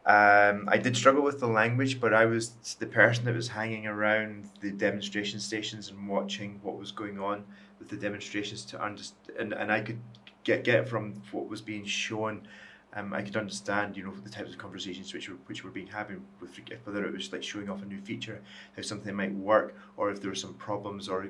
um, 0.06 0.68
I 0.70 0.78
did 0.78 0.96
struggle 0.96 1.22
with 1.22 1.40
the 1.40 1.48
language, 1.48 2.00
but 2.00 2.14
I 2.14 2.26
was 2.26 2.50
the 2.78 2.86
person 2.86 3.24
that 3.24 3.34
was 3.34 3.48
hanging 3.48 3.88
around 3.88 4.48
the 4.60 4.70
demonstration 4.70 5.40
stations 5.40 5.90
and 5.90 6.08
watching 6.08 6.60
what 6.62 6.78
was 6.78 6.92
going 6.92 7.18
on 7.18 7.44
with 7.80 7.88
the 7.88 7.96
demonstrations 7.96 8.64
to 8.66 8.80
understand, 8.80 9.36
and, 9.36 9.52
and 9.52 9.72
I 9.72 9.80
could 9.80 9.98
get 10.44 10.62
get 10.62 10.88
from 10.88 11.20
what 11.32 11.48
was 11.48 11.60
being 11.60 11.84
shown. 11.84 12.46
Um, 12.94 13.12
I 13.12 13.20
could 13.20 13.36
understand, 13.36 13.96
you 13.96 14.04
know, 14.04 14.12
the 14.22 14.30
types 14.30 14.52
of 14.52 14.58
conversations 14.58 15.12
which 15.12 15.28
were 15.28 15.36
which 15.46 15.64
were 15.64 15.72
being 15.72 15.88
having 15.88 16.24
with 16.40 16.56
whether 16.84 17.04
it 17.04 17.12
was 17.12 17.32
like 17.32 17.42
showing 17.42 17.68
off 17.68 17.82
a 17.82 17.84
new 17.84 18.00
feature, 18.00 18.40
how 18.76 18.82
something 18.82 19.12
might 19.12 19.34
work, 19.34 19.74
or 19.96 20.10
if 20.10 20.20
there 20.20 20.30
were 20.30 20.36
some 20.36 20.54
problems, 20.54 21.08
or 21.08 21.22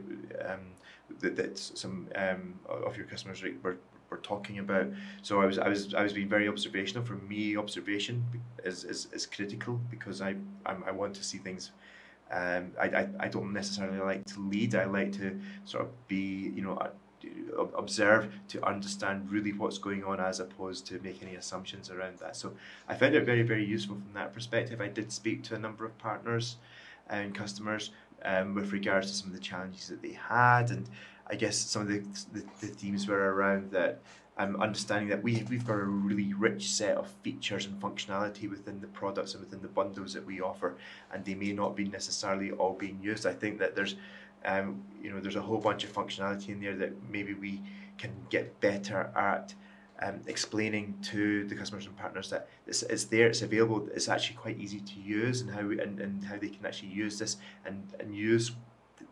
um, 0.47 0.61
that, 1.21 1.35
that 1.35 1.59
some 1.59 2.09
um, 2.14 2.61
of 2.68 2.95
your 2.99 3.06
customers 3.06 3.42
were 3.62 3.78
we're 4.10 4.18
talking 4.18 4.58
about. 4.58 4.86
So 5.22 5.40
I 5.40 5.46
was 5.46 5.58
I 5.58 5.68
was 5.68 5.94
I 5.94 6.02
was 6.02 6.12
being 6.12 6.28
very 6.28 6.48
observational. 6.48 7.04
For 7.04 7.14
me, 7.14 7.56
observation 7.56 8.25
is 8.64 8.84
is, 8.84 9.08
is 9.12 9.26
critical 9.26 9.80
because 9.90 10.20
I 10.20 10.36
I'm, 10.64 10.84
i 10.86 10.90
want 10.90 11.14
to 11.14 11.25
see 11.25 11.38
things. 11.38 11.72
Um, 12.30 12.72
I, 12.80 12.86
I 12.86 13.08
I 13.20 13.28
don't 13.28 13.52
necessarily 13.52 13.98
like 13.98 14.25
to 14.26 14.40
lead. 14.40 14.75
I 14.75 14.84
like 14.84 15.12
to 15.12 15.38
sort 15.64 15.84
of 15.84 16.08
be 16.08 16.52
you 16.54 16.62
know 16.62 16.78
observe 17.76 18.32
to 18.46 18.64
understand 18.64 19.30
really 19.30 19.52
what's 19.52 19.78
going 19.78 20.04
on 20.04 20.20
as 20.20 20.38
opposed 20.38 20.86
to 20.86 21.00
make 21.00 21.22
any 21.22 21.34
assumptions 21.34 21.90
around 21.90 22.18
that. 22.18 22.36
So 22.36 22.52
I 22.88 22.94
found 22.94 23.14
it 23.14 23.25
very 23.25 23.42
very 23.42 23.64
useful 23.64 23.96
from 23.96 24.12
that 24.14 24.32
perspective. 24.32 24.80
I 24.80 24.88
did 24.88 25.10
speak 25.12 25.42
to 25.44 25.54
a 25.54 25.58
number 25.58 25.84
of 25.84 25.96
partners 25.98 26.56
and 27.08 27.34
customers 27.34 27.90
um, 28.25 28.54
with 28.54 28.72
regards 28.72 29.10
to 29.10 29.16
some 29.16 29.28
of 29.28 29.34
the 29.34 29.40
challenges 29.40 29.88
that 29.88 30.02
they 30.02 30.12
had 30.12 30.70
and 30.70 30.88
I 31.28 31.35
guess 31.35 31.56
some 31.56 31.83
of 31.83 31.88
the, 31.88 31.99
the, 32.33 32.45
the 32.61 32.66
themes 32.68 33.09
were 33.09 33.35
around 33.35 33.71
that 33.73 34.00
um, 34.38 34.61
understanding 34.61 35.09
that 35.09 35.23
we, 35.23 35.45
we've 35.49 35.66
got 35.66 35.75
a 35.78 35.85
really 35.85 36.35
rich 36.35 36.71
set 36.71 36.97
of 36.97 37.09
features 37.23 37.66
and 37.66 37.80
functionality 37.80 38.50
within 38.50 38.80
the 38.80 38.87
products 38.88 39.35
and 39.35 39.42
within 39.42 39.62
the 39.62 39.68
bundles 39.68 40.12
that 40.12 40.25
we 40.25 40.40
offer, 40.40 40.76
and 41.12 41.25
they 41.25 41.35
may 41.35 41.52
not 41.52 41.75
be 41.75 41.85
necessarily 41.85 42.50
all 42.52 42.75
being 42.75 42.99
used. 43.02 43.26
I 43.26 43.33
think 43.33 43.59
that 43.59 43.75
there's, 43.75 43.97
um, 44.45 44.83
you 45.02 45.11
know, 45.11 45.21
there's 45.21 45.37
a 45.37 45.42
whole 45.42 45.59
bunch 45.59 45.85
of 45.85 45.92
functionality 45.92 46.50
in 46.50 46.61
there 46.61 46.76
that 46.76 46.92
maybe 47.11 47.35
we 47.35 47.62
can 47.97 48.12
get 48.28 48.61
better 48.61 49.11
at 49.16 49.54
um, 50.02 50.21
explaining 50.26 50.95
to 51.02 51.47
the 51.47 51.54
customers 51.54 51.87
and 51.87 51.97
partners 51.97 52.28
that 52.28 52.49
it's, 52.66 52.83
it's 52.83 53.04
there, 53.04 53.28
it's 53.28 53.40
available, 53.40 53.88
it's 53.95 54.11
actually 54.11 54.37
quite 54.37 54.59
easy 54.59 54.80
to 54.80 55.00
use, 55.00 55.40
and 55.40 55.50
how 55.50 55.66
we, 55.66 55.80
and, 55.80 55.99
and 55.99 56.23
how 56.23 56.37
they 56.37 56.49
can 56.49 56.66
actually 56.66 56.90
use 56.90 57.18
this 57.18 57.38
and, 57.64 57.83
and 57.99 58.14
use 58.14 58.52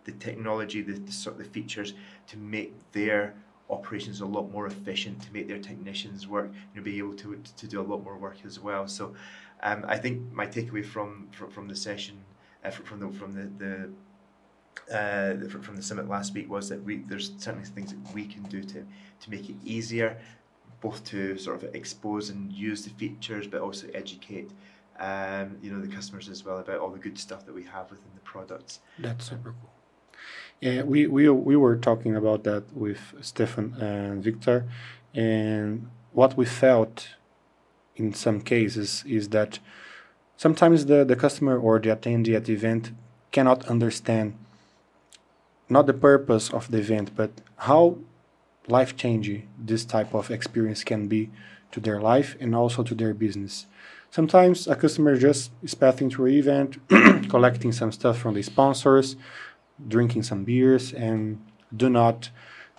the, 0.05 0.13
technology, 0.13 0.83
the, 0.83 0.93
the 0.93 1.31
the 1.37 1.45
features 1.45 1.95
to 2.29 2.37
make 2.37 2.75
their 2.93 3.35
operations 3.71 4.21
a 4.21 4.27
lot 4.27 4.51
more 4.51 4.67
efficient, 4.67 5.23
to 5.23 5.33
make 5.33 5.49
their 5.49 5.59
technicians 5.59 6.29
work, 6.29 6.53
you 6.53 6.81
know, 6.81 6.85
be 6.85 6.99
able 6.99 7.15
to 7.15 7.41
to 7.57 7.67
do 7.67 7.81
a 7.81 7.87
lot 7.93 8.03
more 8.03 8.17
work 8.17 8.39
as 8.45 8.61
well. 8.61 8.87
So, 8.87 9.15
um, 9.63 9.85
I 9.89 9.97
think 9.97 10.33
my 10.33 10.47
takeaway 10.47 10.85
from 10.85 11.29
from, 11.33 11.51
from 11.51 11.69
the 11.69 11.77
session, 11.77 12.17
uh, 12.65 12.71
from 12.71 13.01
the 13.01 13.09
from 13.19 13.33
the, 13.33 13.47
the 13.65 13.91
uh, 14.93 15.49
from 15.49 15.77
the 15.77 15.83
summit 15.83 16.09
last 16.09 16.35
week 16.35 16.51
was 16.51 16.69
that 16.69 16.83
we 16.83 16.99
there's 17.09 17.33
certainly 17.39 17.67
things 17.67 17.93
that 17.93 18.15
we 18.15 18.27
can 18.27 18.43
do 18.45 18.63
to 18.63 18.85
to 19.21 19.31
make 19.31 19.49
it 19.49 19.57
easier, 19.65 20.19
both 20.81 21.05
to 21.05 21.39
sort 21.39 21.63
of 21.63 21.75
expose 21.75 22.31
and 22.31 22.53
use 22.53 22.85
the 22.85 22.91
features, 22.91 23.47
but 23.47 23.61
also 23.61 23.87
educate 23.95 24.51
um, 25.01 25.57
you 25.63 25.73
know 25.73 25.81
the 25.81 25.93
customers 25.93 26.29
as 26.29 26.45
well 26.45 26.59
about 26.59 26.79
all 26.79 26.91
the 26.91 26.99
good 26.99 27.19
stuff 27.19 27.45
that 27.47 27.55
we 27.55 27.65
have 27.65 27.91
within 27.91 28.11
the 28.15 28.21
products. 28.21 28.81
That's 28.99 29.27
super 29.27 29.55
cool. 29.61 29.74
We, 30.65 31.07
we 31.07 31.29
we 31.29 31.57
were 31.57 31.77
talking 31.77 32.17
about 32.17 32.45
that 32.45 32.75
with 32.75 33.13
Stefan 33.21 33.75
and 33.75 34.25
Victor, 34.25 34.65
and 35.13 35.91
what 36.13 36.39
we 36.39 36.47
felt 36.47 37.09
in 37.97 38.15
some 38.15 38.41
cases 38.41 39.05
is 39.07 39.29
that 39.29 39.59
sometimes 40.39 40.87
the, 40.87 41.05
the 41.05 41.17
customer 41.17 41.59
or 41.59 41.79
the 41.79 41.91
attendee 41.91 42.35
at 42.35 42.47
the 42.47 42.55
event 42.55 42.93
cannot 43.31 43.67
understand 43.67 44.39
not 45.69 45.87
the 45.87 45.93
purpose 45.93 46.51
of 46.51 46.71
the 46.71 46.79
event, 46.79 47.11
but 47.15 47.31
how 47.57 47.99
life 48.67 48.97
changing 48.97 49.47
this 49.59 49.85
type 49.85 50.15
of 50.15 50.31
experience 50.31 50.83
can 50.83 51.09
be 51.09 51.31
to 51.73 51.81
their 51.81 52.01
life 52.01 52.37
and 52.41 52.55
also 52.55 52.83
to 52.83 52.95
their 52.95 53.13
business. 53.13 53.67
Sometimes 54.11 54.67
a 54.69 54.77
customer 54.77 55.17
just 55.17 55.51
is 55.63 55.75
passing 55.75 56.09
through 56.09 56.27
an 56.27 56.35
event, 56.35 56.89
collecting 57.29 57.73
some 57.73 57.93
stuff 57.93 58.17
from 58.19 58.35
the 58.35 58.43
sponsors, 58.43 59.17
drinking 59.89 60.23
some 60.23 60.45
beers, 60.45 60.93
and 60.93 61.45
do 61.75 61.89
not 61.91 62.31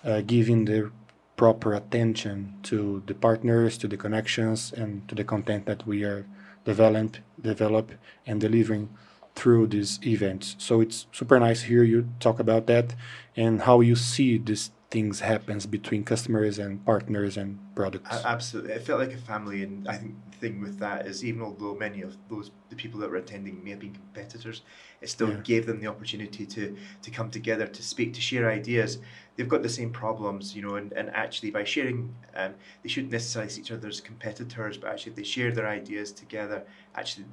uh, 0.03 0.21
giving 0.21 0.65
the 0.65 0.91
proper 1.35 1.73
attention 1.73 2.55
to 2.63 3.03
the 3.07 3.13
partners, 3.13 3.77
to 3.77 3.87
the 3.87 3.97
connections, 3.97 4.71
and 4.71 5.07
to 5.07 5.15
the 5.15 5.23
content 5.23 5.65
that 5.65 5.85
we 5.85 6.03
are 6.03 6.25
develop, 6.63 7.17
develop 7.41 7.91
and 8.25 8.41
delivering 8.41 8.89
through 9.35 9.67
these 9.67 9.99
events. 10.05 10.55
So 10.57 10.81
it's 10.81 11.07
super 11.11 11.39
nice 11.39 11.61
to 11.61 11.67
hear 11.67 11.83
you 11.83 12.09
talk 12.19 12.39
about 12.39 12.67
that 12.67 12.95
and 13.35 13.61
how 13.61 13.81
you 13.81 13.95
see 13.95 14.37
these 14.37 14.71
things 14.89 15.19
happens 15.19 15.65
between 15.65 16.03
customers 16.03 16.57
and 16.57 16.85
partners 16.85 17.35
and 17.35 17.59
products. 17.75 18.23
Absolutely, 18.23 18.73
it 18.73 18.83
felt 18.83 18.99
like 18.99 19.13
a 19.13 19.17
family, 19.17 19.63
and 19.63 19.87
I 19.87 19.97
think 19.97 20.15
thing 20.35 20.61
with 20.61 20.79
that 20.79 21.05
is 21.05 21.23
even 21.23 21.41
although 21.41 21.75
many 21.75 22.01
of 22.01 22.15
those 22.29 22.51
the 22.69 22.75
people 22.75 22.99
that 22.99 23.09
were 23.09 23.17
attending 23.17 23.63
may 23.63 23.71
have 23.71 23.79
been 23.79 23.93
competitors, 23.93 24.61
it 25.01 25.09
still 25.09 25.29
yeah. 25.29 25.39
gave 25.43 25.65
them 25.65 25.79
the 25.79 25.87
opportunity 25.87 26.45
to 26.45 26.75
to 27.01 27.11
come 27.11 27.29
together, 27.29 27.67
to 27.67 27.83
speak, 27.83 28.13
to 28.13 28.21
share 28.21 28.49
ideas. 28.49 28.99
They've 29.35 29.49
got 29.49 29.63
the 29.63 29.69
same 29.69 29.91
problems, 29.91 30.55
you 30.55 30.61
know, 30.61 30.75
and, 30.75 30.93
and 30.93 31.09
actually 31.09 31.51
by 31.51 31.65
sharing, 31.65 32.15
um, 32.37 32.53
they 32.83 32.89
shouldn't 32.89 33.11
necessarily 33.11 33.51
see 33.51 33.59
each 33.61 33.71
other 33.71 33.89
as 33.89 33.99
competitors, 33.99 34.77
but 34.77 34.91
actually 34.91 35.11
if 35.11 35.17
they 35.17 35.23
share 35.23 35.51
their 35.51 35.67
ideas 35.67 36.13
together, 36.13 36.63
actually 36.95 37.25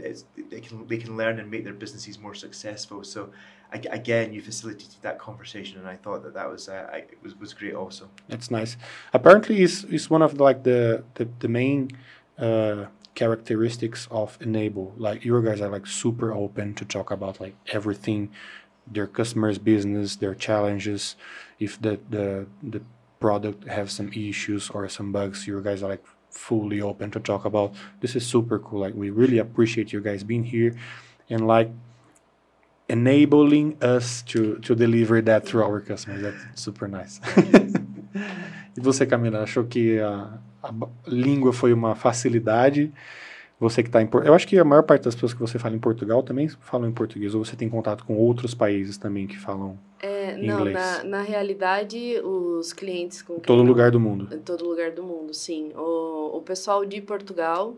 they 0.51 0.61
can 0.61 0.87
they 0.87 0.99
can 0.99 1.17
learn 1.17 1.39
and 1.39 1.51
make 1.51 1.65
their 1.65 1.75
businesses 1.75 2.19
more 2.19 2.35
successful. 2.35 3.05
So 3.05 3.31
again, 3.73 4.33
you 4.33 4.43
facilitated 4.43 4.97
that 5.03 5.19
conversation, 5.19 5.79
and 5.79 5.89
I 5.89 5.97
thought 5.97 6.23
that 6.25 6.35
that 6.35 6.51
was 6.51 6.69
uh, 6.69 6.89
I, 6.93 7.05
was 7.23 7.39
was 7.39 7.55
great 7.55 7.75
also. 7.75 8.09
That's 8.29 8.51
nice. 8.51 8.77
Apparently, 9.13 9.63
is 9.63 9.85
is 9.85 10.11
one 10.11 10.23
of 10.23 10.37
the, 10.37 10.45
like 10.45 10.63
the 10.63 11.05
the, 11.15 11.29
the 11.39 11.49
main 11.49 11.91
uh, 12.39 12.87
characteristics 13.15 14.09
of 14.11 14.39
N-able. 14.41 14.95
Like 14.97 15.25
your 15.25 15.43
guys 15.43 15.61
are 15.61 15.69
like 15.69 15.87
super 15.87 16.33
open 16.33 16.75
to 16.75 16.85
talk 16.85 17.11
about 17.11 17.41
like 17.41 17.55
everything, 17.73 18.31
their 18.87 19.07
customers' 19.07 19.59
business, 19.59 20.17
their 20.17 20.35
challenges. 20.35 21.17
If 21.59 21.81
the 21.81 22.01
the 22.11 22.47
the 22.63 22.83
product 23.21 23.69
have 23.69 23.91
some 23.91 24.11
issues 24.13 24.71
or 24.71 24.89
some 24.89 25.13
bugs, 25.13 25.47
you 25.47 25.61
guys 25.63 25.83
are 25.83 25.91
like 25.91 26.05
fully 26.31 26.81
open 26.81 27.11
to 27.13 27.21
talk 27.21 27.45
about. 27.45 27.75
This 28.01 28.17
is 28.17 28.27
super 28.27 28.59
cool. 28.59 28.81
Like 28.81 28.95
we 28.95 29.11
really 29.11 29.39
appreciate 29.39 29.93
you 29.93 30.01
guys 30.01 30.25
being 30.25 30.45
here, 30.45 30.75
and 31.29 31.47
like 31.47 31.71
enabling 32.89 33.83
us 33.83 34.23
to, 34.23 34.59
to 34.59 34.75
deliver 34.75 35.23
that 35.23 35.47
through 35.47 35.65
our 35.65 35.81
customers. 35.81 36.23
That's 36.23 36.61
super 36.61 36.89
nice. 36.89 37.21
e 38.77 38.81
você, 38.81 39.07
Camila, 39.07 39.43
achou 39.43 39.65
que 39.65 39.99
a, 39.99 40.39
a 40.63 40.73
língua 41.07 41.53
foi 41.53 41.73
uma 41.73 41.95
facilidade? 41.95 42.93
Você 43.59 43.83
que 43.83 43.89
está 43.89 44.03
em 44.03 44.09
Eu 44.25 44.35
acho 44.35 44.47
que 44.49 44.59
a 44.59 44.65
maior 44.65 44.83
parte 44.83 45.05
das 45.05 45.15
pessoas 45.15 45.33
que 45.33 45.41
você 45.41 45.57
fala 45.59 45.77
em 45.77 45.79
Portugal 45.79 46.23
também 46.23 46.49
falam 46.49 46.89
em 46.89 46.93
português, 46.93 47.35
ou 47.35 47.45
você 47.45 47.55
tem 47.55 47.69
contato 47.69 48.05
com 48.05 48.17
outros 48.17 48.55
países 48.55 48.99
também 48.99 49.27
que 49.27 49.39
falam 49.39 49.79
é, 50.01 50.37
não, 50.37 50.59
inglês? 50.59 50.75
Na, 50.75 51.05
na 51.05 51.23
realidade, 51.23 52.21
os 52.25 52.73
clientes 52.73 53.23
com. 53.23 53.39
Todo 53.39 53.63
lugar 53.63 53.93
do 53.93 54.01
mundo. 54.01 54.37
Todo 54.41 54.65
lugar 54.65 54.91
do 54.91 55.05
mundo, 55.05 55.33
sim. 55.33 55.73
O, 55.77 56.39
o 56.39 56.43
pessoal 56.43 56.85
de 56.85 57.01
Portugal 57.01 57.77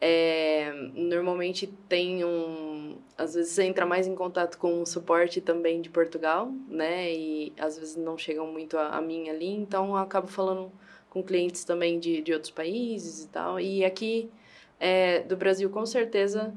é, 0.00 0.72
normalmente 0.94 1.68
tem 1.88 2.24
um. 2.24 2.96
Às 3.16 3.34
vezes 3.34 3.52
você 3.52 3.62
entra 3.62 3.86
mais 3.86 4.08
em 4.08 4.16
contato 4.16 4.58
com 4.58 4.82
o 4.82 4.86
suporte 4.86 5.40
também 5.40 5.80
de 5.80 5.90
Portugal, 5.90 6.50
né? 6.66 7.12
E 7.12 7.52
às 7.56 7.78
vezes 7.78 7.94
não 7.94 8.18
chegam 8.18 8.48
muito 8.48 8.76
a, 8.76 8.96
a 8.96 9.00
mim 9.00 9.28
ali, 9.28 9.50
então 9.50 9.90
eu 9.90 9.96
acabo 9.96 10.26
falando 10.26 10.72
com 11.10 11.22
clientes 11.22 11.64
também 11.64 11.98
de, 11.98 12.22
de 12.22 12.32
outros 12.32 12.50
países 12.50 13.24
e 13.24 13.28
tal. 13.28 13.60
E 13.60 13.84
aqui 13.84 14.30
é, 14.78 15.20
do 15.20 15.36
Brasil, 15.36 15.68
com 15.68 15.84
certeza, 15.84 16.54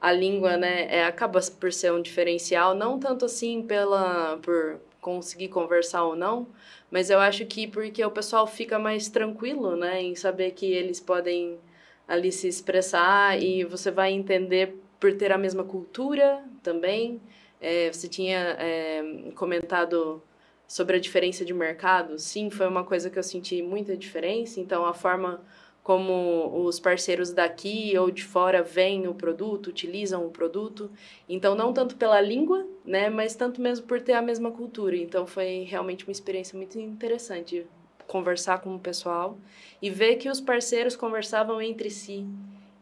a 0.00 0.12
língua, 0.12 0.56
né, 0.56 0.86
é, 0.94 1.04
acaba 1.04 1.40
por 1.58 1.72
ser 1.72 1.92
um 1.92 2.02
diferencial, 2.02 2.74
não 2.74 2.98
tanto 3.00 3.24
assim 3.24 3.62
pela 3.62 4.38
por 4.42 4.78
conseguir 5.00 5.48
conversar 5.48 6.04
ou 6.04 6.14
não, 6.14 6.46
mas 6.90 7.10
eu 7.10 7.18
acho 7.18 7.44
que 7.46 7.66
porque 7.66 8.04
o 8.04 8.10
pessoal 8.10 8.46
fica 8.46 8.78
mais 8.78 9.08
tranquilo, 9.08 9.76
né, 9.76 10.02
em 10.02 10.14
saber 10.14 10.52
que 10.52 10.70
eles 10.70 11.00
podem 11.00 11.58
ali 12.06 12.30
se 12.30 12.46
expressar 12.46 13.42
e 13.42 13.64
você 13.64 13.90
vai 13.90 14.12
entender 14.12 14.78
por 15.00 15.12
ter 15.14 15.32
a 15.32 15.38
mesma 15.38 15.64
cultura 15.64 16.44
também. 16.62 17.20
É, 17.60 17.90
você 17.92 18.08
tinha 18.08 18.56
é, 18.58 19.32
comentado 19.34 20.22
sobre 20.66 20.96
a 20.96 21.00
diferença 21.00 21.44
de 21.44 21.54
mercado. 21.54 22.18
Sim, 22.18 22.50
foi 22.50 22.66
uma 22.66 22.84
coisa 22.84 23.10
que 23.10 23.18
eu 23.18 23.22
senti 23.22 23.62
muita 23.62 23.96
diferença. 23.96 24.60
Então, 24.60 24.84
a 24.84 24.94
forma 24.94 25.40
como 25.82 26.64
os 26.64 26.80
parceiros 26.80 27.30
daqui 27.30 27.96
ou 27.98 28.10
de 28.10 28.24
fora 28.24 28.62
veem 28.62 29.06
o 29.06 29.14
produto, 29.14 29.66
utilizam 29.66 30.26
o 30.26 30.30
produto. 30.30 30.90
Então, 31.28 31.54
não 31.54 31.74
tanto 31.74 31.96
pela 31.96 32.20
língua, 32.22 32.66
né, 32.84 33.10
mas 33.10 33.34
tanto 33.34 33.60
mesmo 33.60 33.86
por 33.86 34.00
ter 34.00 34.14
a 34.14 34.22
mesma 34.22 34.50
cultura. 34.50 34.96
Então, 34.96 35.26
foi 35.26 35.66
realmente 35.68 36.04
uma 36.06 36.12
experiência 36.12 36.56
muito 36.56 36.80
interessante 36.80 37.66
conversar 38.06 38.60
com 38.60 38.74
o 38.74 38.78
pessoal 38.78 39.36
e 39.80 39.90
ver 39.90 40.16
que 40.16 40.28
os 40.28 40.40
parceiros 40.40 40.96
conversavam 40.96 41.60
entre 41.60 41.90
si 41.90 42.26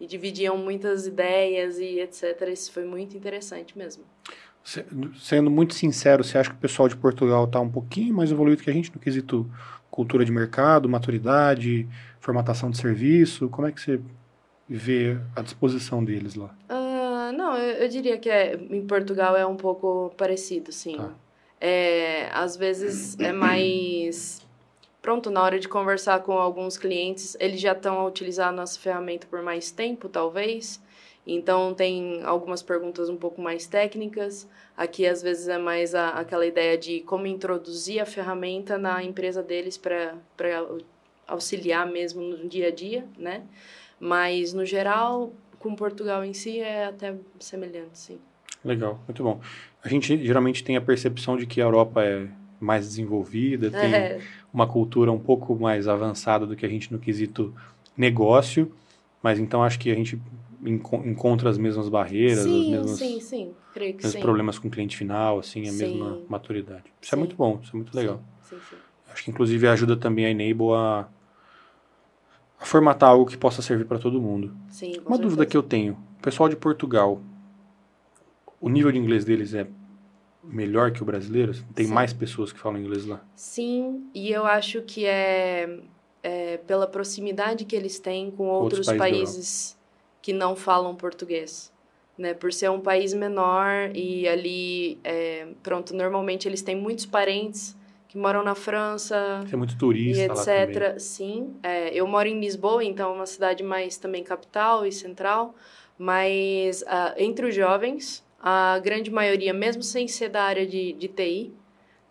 e 0.01 0.07
dividiam 0.07 0.57
muitas 0.57 1.07
ideias 1.07 1.79
e 1.79 2.01
etc. 2.01 2.49
Isso 2.53 2.73
foi 2.73 2.85
muito 2.85 3.17
interessante 3.17 3.77
mesmo. 3.77 4.05
Sendo 4.64 5.50
muito 5.50 5.75
sincero, 5.75 6.23
você 6.23 6.38
acha 6.38 6.50
que 6.50 6.57
o 6.57 6.59
pessoal 6.59 6.88
de 6.88 6.97
Portugal 6.97 7.45
está 7.45 7.61
um 7.61 7.69
pouquinho 7.69 8.14
mais 8.14 8.31
evoluído 8.31 8.62
que 8.62 8.71
a 8.71 8.73
gente 8.73 8.92
no 8.95 9.00
quesito 9.00 9.50
cultura 9.90 10.25
de 10.25 10.33
mercado, 10.33 10.88
maturidade, 10.88 11.87
formatação 12.21 12.71
de 12.71 12.78
serviço? 12.78 13.49
Como 13.49 13.66
é 13.66 13.73
que 13.73 13.81
você 13.81 14.00
vê 14.69 15.19
a 15.37 15.42
disposição 15.42 16.04
deles 16.04 16.35
lá? 16.35 16.54
Uh, 16.71 17.37
não, 17.37 17.57
eu, 17.57 17.83
eu, 17.83 17.88
diria 17.88 18.16
que 18.19 18.31
é, 18.31 18.54
em 18.54 18.87
Portugal 18.87 19.37
é 19.37 19.45
um 19.45 19.57
pouco 19.57 20.14
parecido, 20.16 20.73
sim. 20.73 20.97
Tá. 20.97 21.11
É, 21.61 22.28
às 22.33 22.57
vezes 22.57 23.19
é 23.21 23.33
mais 23.33 24.42
pronto, 25.02 25.31
na 25.31 25.42
hora 25.42 25.59
de 25.59 25.69
conversar 25.69 26.21
com 26.21 26.33
alguns 26.33 26.78
clientes, 26.78 27.37
eles 27.40 27.61
já 27.61 27.73
estão 27.73 27.99
a 27.99 28.07
utilizar 28.07 28.49
a 28.49 28.52
nossa 28.52 28.78
ferramenta 28.78 29.26
por 29.28 29.42
mais 29.42 29.73
tempo, 29.73 30.09
talvez. 30.09 30.81
Então, 31.26 31.73
tem 31.73 32.23
algumas 32.25 32.62
perguntas 32.62 33.09
um 33.09 33.17
pouco 33.17 33.41
mais 33.41 33.67
técnicas. 33.67 34.49
Aqui, 34.76 35.07
às 35.07 35.23
vezes, 35.23 35.49
é 35.49 35.59
mais 35.59 35.95
a, 35.95 36.11
aquela 36.11 36.45
ideia 36.45 36.76
de 36.76 37.00
como 37.00 37.26
introduzir 37.26 38.00
a 38.00 38.07
ferramenta 38.07 38.76
na 38.76 39.02
empresa 39.05 39.43
deles 39.43 39.79
para 39.79 40.17
auxiliar 41.26 41.87
mesmo 41.87 42.21
no 42.21 42.49
dia 42.49 42.69
a 42.69 42.71
dia, 42.71 43.07
né? 43.17 43.43
Mas, 44.00 44.52
no 44.52 44.64
geral, 44.64 45.33
com 45.61 45.76
Portugal 45.76 46.25
em 46.25 46.35
si, 46.35 46.59
é 46.59 46.87
até 46.87 47.14
semelhante, 47.38 47.97
sim. 47.97 48.19
Legal, 48.64 49.00
muito 49.07 49.23
bom. 49.23 49.41
A 49.83 49.88
gente 49.88 50.25
geralmente 50.25 50.64
tem 50.64 50.76
a 50.76 50.81
percepção 50.81 51.37
de 51.37 51.47
que 51.47 51.61
a 51.61 51.64
Europa 51.64 52.05
é 52.05 52.26
mais 52.61 52.87
desenvolvida, 52.87 53.71
tem 53.71 53.95
é. 53.95 54.21
uma 54.52 54.67
cultura 54.67 55.11
um 55.11 55.19
pouco 55.19 55.55
mais 55.57 55.88
avançada 55.88 56.47
do 56.47 56.55
que 56.55 56.64
a 56.64 56.69
gente 56.69 56.93
no 56.93 56.99
quesito 56.99 57.52
negócio, 57.97 58.73
mas 59.21 59.38
então 59.38 59.62
acho 59.62 59.79
que 59.79 59.91
a 59.91 59.95
gente 59.95 60.21
encontra 60.64 61.50
as 61.50 61.59
mesmas 61.59 61.88
barreiras, 61.88 62.45
sim, 62.45 62.61
os 62.61 62.69
mesmos, 62.69 62.99
sim, 62.99 63.21
sim. 63.21 63.54
Creio 63.75 63.97
que 63.97 64.07
sim. 64.07 64.21
problemas 64.21 64.59
com 64.59 64.69
o 64.69 64.71
cliente 64.71 64.97
final, 64.97 65.38
assim, 65.38 65.62
a 65.69 65.73
sim. 65.73 65.78
mesma 65.78 66.21
maturidade. 66.28 66.85
Isso 67.00 67.11
sim. 67.11 67.16
é 67.16 67.19
muito 67.19 67.37
bom, 67.37 67.59
isso 67.62 67.73
é 67.73 67.76
muito 67.76 67.95
legal. 67.97 68.23
Acho 69.12 69.25
que 69.25 69.31
inclusive 69.31 69.66
ajuda 69.69 69.97
também 69.97 70.25
a 70.25 70.31
Enable 70.31 70.73
a 70.75 71.09
formatar 72.64 73.11
algo 73.11 73.26
que 73.26 73.37
possa 73.37 73.61
servir 73.61 73.85
para 73.85 73.99
todo 73.99 74.21
mundo. 74.21 74.57
Sim, 74.69 74.92
Uma 75.04 75.19
dúvida 75.19 75.42
certeza. 75.42 75.47
que 75.47 75.57
eu 75.57 75.62
tenho: 75.62 75.99
o 76.19 76.23
pessoal 76.23 76.49
de 76.49 76.57
Portugal, 76.57 77.21
o 78.61 78.69
nível 78.69 78.92
de 78.92 78.99
inglês 78.99 79.25
deles 79.25 79.52
é 79.52 79.66
melhor 80.42 80.92
que 80.92 81.02
o 81.02 81.04
brasileiro? 81.04 81.52
Tem 81.75 81.87
Sim. 81.87 81.92
mais 81.92 82.12
pessoas 82.12 82.52
que 82.52 82.59
falam 82.59 82.81
inglês 82.81 83.04
lá? 83.04 83.21
Sim, 83.35 84.09
e 84.14 84.31
eu 84.31 84.47
acho 84.47 84.83
que 84.83 85.04
é, 85.04 85.81
é 86.23 86.57
pela 86.59 86.87
proximidade 86.87 87.64
que 87.64 87.75
eles 87.76 87.99
têm 87.99 88.31
com 88.31 88.45
Outros 88.45 88.87
outros, 88.88 88.99
países 88.99 89.19
países 89.19 89.82
que 90.23 90.33
não 90.33 90.57
falam 90.57 90.95
português. 90.95 91.73
Né? 92.17 92.33
Por 92.33 92.52
ser 92.52 92.71
um 92.71 92.81
país 92.81 93.12
menor 93.12 93.91
e 93.95 94.29
ali, 94.29 94.99
é, 95.02 95.49
pronto, 95.62 95.95
normalmente 95.95 96.49
eles 96.49 96.62
têm 96.62 96.76
muitos 96.76 97.05
parentes 97.05 97.76
que 98.07 98.17
moram 98.17 98.45
na 98.45 98.55
França 98.55 99.43
Tem 99.49 99.59
muito 99.59 99.75
e 99.75 99.79
turista 99.79 100.23
etc. 100.23 101.00
Sim, 101.00 101.57
é, 101.62 101.88
eu 101.95 102.07
moro 102.07 102.29
em 102.29 102.38
Lisboa, 102.38 102.85
então 102.85 103.11
é 103.11 103.14
uma 103.14 103.26
cidade 103.26 103.62
mais 103.62 103.97
também 103.97 104.23
capital 104.23 104.87
e 104.87 104.93
central, 104.93 105.55
mas 105.99 106.85
ah, 106.87 107.14
entre 107.17 107.47
os 107.47 107.55
jovens, 107.55 108.23
a 108.38 108.79
grande 108.81 109.11
maioria, 109.11 109.55
mesmo 109.55 109.83
sem 109.83 110.07
ser 110.07 110.29
da 110.29 110.43
área 110.43 110.67
de, 110.67 110.93
de 110.93 111.09
TI, 111.09 111.55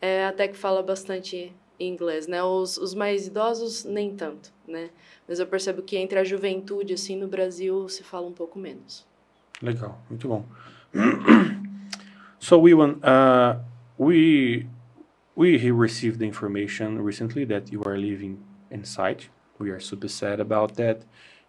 é, 0.02 0.26
até 0.26 0.48
que 0.48 0.58
fala 0.58 0.82
bastante 0.82 1.54
inglês, 1.88 2.28
né? 2.28 2.42
Os, 2.44 2.78
os 2.78 2.94
mais 2.94 3.28
idosos, 3.28 3.84
nem 3.84 4.16
tanto, 4.16 4.52
né? 4.68 4.90
Mas 5.28 5.40
eu 5.40 5.48
percebo 5.48 5.82
que 5.82 5.98
entre 5.98 6.20
a 6.20 6.24
juventude, 6.24 6.94
assim, 6.94 7.16
no 7.16 7.28
Brasil, 7.28 7.88
se 7.90 8.04
fala 8.04 8.28
um 8.28 8.34
pouco 8.34 8.60
menos. 8.60 9.06
Legal, 9.62 10.02
muito 10.10 10.28
bom. 10.28 10.46
so, 12.40 12.68
Iwan, 12.68 13.00
uh, 13.04 13.60
we 13.98 14.68
we 15.36 15.72
received 15.72 16.20
the 16.20 16.26
information 16.26 17.02
recently 17.02 17.46
that 17.46 17.72
you 17.72 17.82
are 17.86 17.98
living 17.98 18.38
in 18.70 18.84
site. 18.84 19.30
We 19.60 19.70
are 19.70 19.80
super 19.80 20.08
sad 20.08 20.40
about 20.40 20.76
that. 20.76 21.06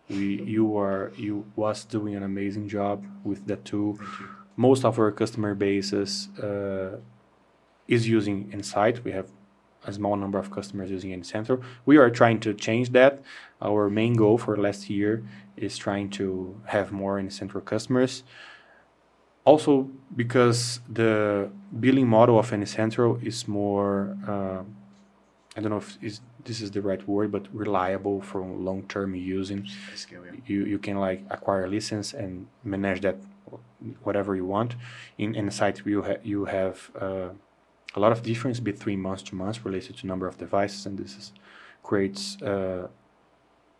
We 0.08 0.42
you 0.42 0.76
are 0.78 1.12
you 1.16 1.46
was 1.56 1.84
doing 1.84 2.14
an 2.14 2.22
amazing 2.22 2.68
job 2.68 3.04
with 3.24 3.46
that 3.46 3.64
tool. 3.64 3.98
Most 4.56 4.84
of 4.84 4.98
our 4.98 5.10
customer 5.10 5.54
bases 5.54 6.28
uh, 6.38 6.98
is 7.88 8.06
using 8.08 8.50
Insight. 8.52 9.02
We 9.04 9.12
have 9.12 9.30
a 9.84 9.92
small 9.92 10.16
number 10.16 10.38
of 10.38 10.50
customers 10.50 10.90
using 10.90 11.12
N-central. 11.12 11.62
We 11.86 11.96
are 11.96 12.10
trying 12.10 12.40
to 12.40 12.54
change 12.54 12.90
that. 12.90 13.22
Our 13.60 13.90
main 13.90 14.14
goal 14.14 14.38
for 14.38 14.56
last 14.56 14.88
year 14.90 15.24
is 15.56 15.76
trying 15.76 16.10
to 16.10 16.60
have 16.66 16.92
more 16.92 17.18
N-central 17.18 17.62
customers. 17.62 18.22
Also, 19.44 19.90
because 20.14 20.80
the 20.88 21.50
billing 21.80 22.06
model 22.06 22.38
of 22.38 22.52
N-central 22.52 23.18
is 23.22 23.48
more, 23.48 24.16
uh, 24.26 24.62
I 25.56 25.60
don't 25.60 25.70
know 25.70 25.78
if 25.78 25.98
is, 26.00 26.20
this 26.44 26.60
is 26.60 26.70
the 26.70 26.82
right 26.82 27.06
word, 27.08 27.32
but 27.32 27.46
reliable 27.52 28.20
for 28.20 28.40
long-term 28.40 29.14
using 29.14 29.66
scale, 29.94 30.24
yeah. 30.24 30.40
you, 30.46 30.64
you 30.64 30.78
can 30.78 30.98
like 30.98 31.24
acquire 31.30 31.64
a 31.64 31.70
license 31.70 32.14
and 32.14 32.46
manage 32.64 33.00
that 33.02 33.16
whatever 34.02 34.34
you 34.34 34.44
want 34.44 34.76
in 35.18 35.34
in 35.34 35.46
the 35.46 35.52
site 35.52 35.82
you 35.84 36.02
ha- 36.02 36.22
you 36.22 36.44
have 36.46 36.90
uh, 36.98 37.28
a 37.94 38.00
lot 38.00 38.12
of 38.12 38.22
difference 38.22 38.60
between 38.60 39.00
month 39.00 39.24
to 39.24 39.34
month 39.34 39.64
related 39.64 39.96
to 39.98 40.06
number 40.06 40.26
of 40.26 40.38
devices 40.38 40.86
and 40.86 40.98
this 40.98 41.16
is 41.16 41.32
creates 41.82 42.40
uh, 42.42 42.86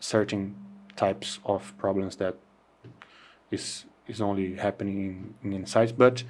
certain 0.01 0.57
types 0.97 1.39
of 1.45 1.77
problems 1.79 2.17
that 2.17 2.37
is 3.51 3.85
is 4.09 4.21
only 4.21 4.57
happening 4.57 4.99
in, 5.07 5.35
in 5.45 5.53
insights. 5.61 5.93
But 5.93 6.25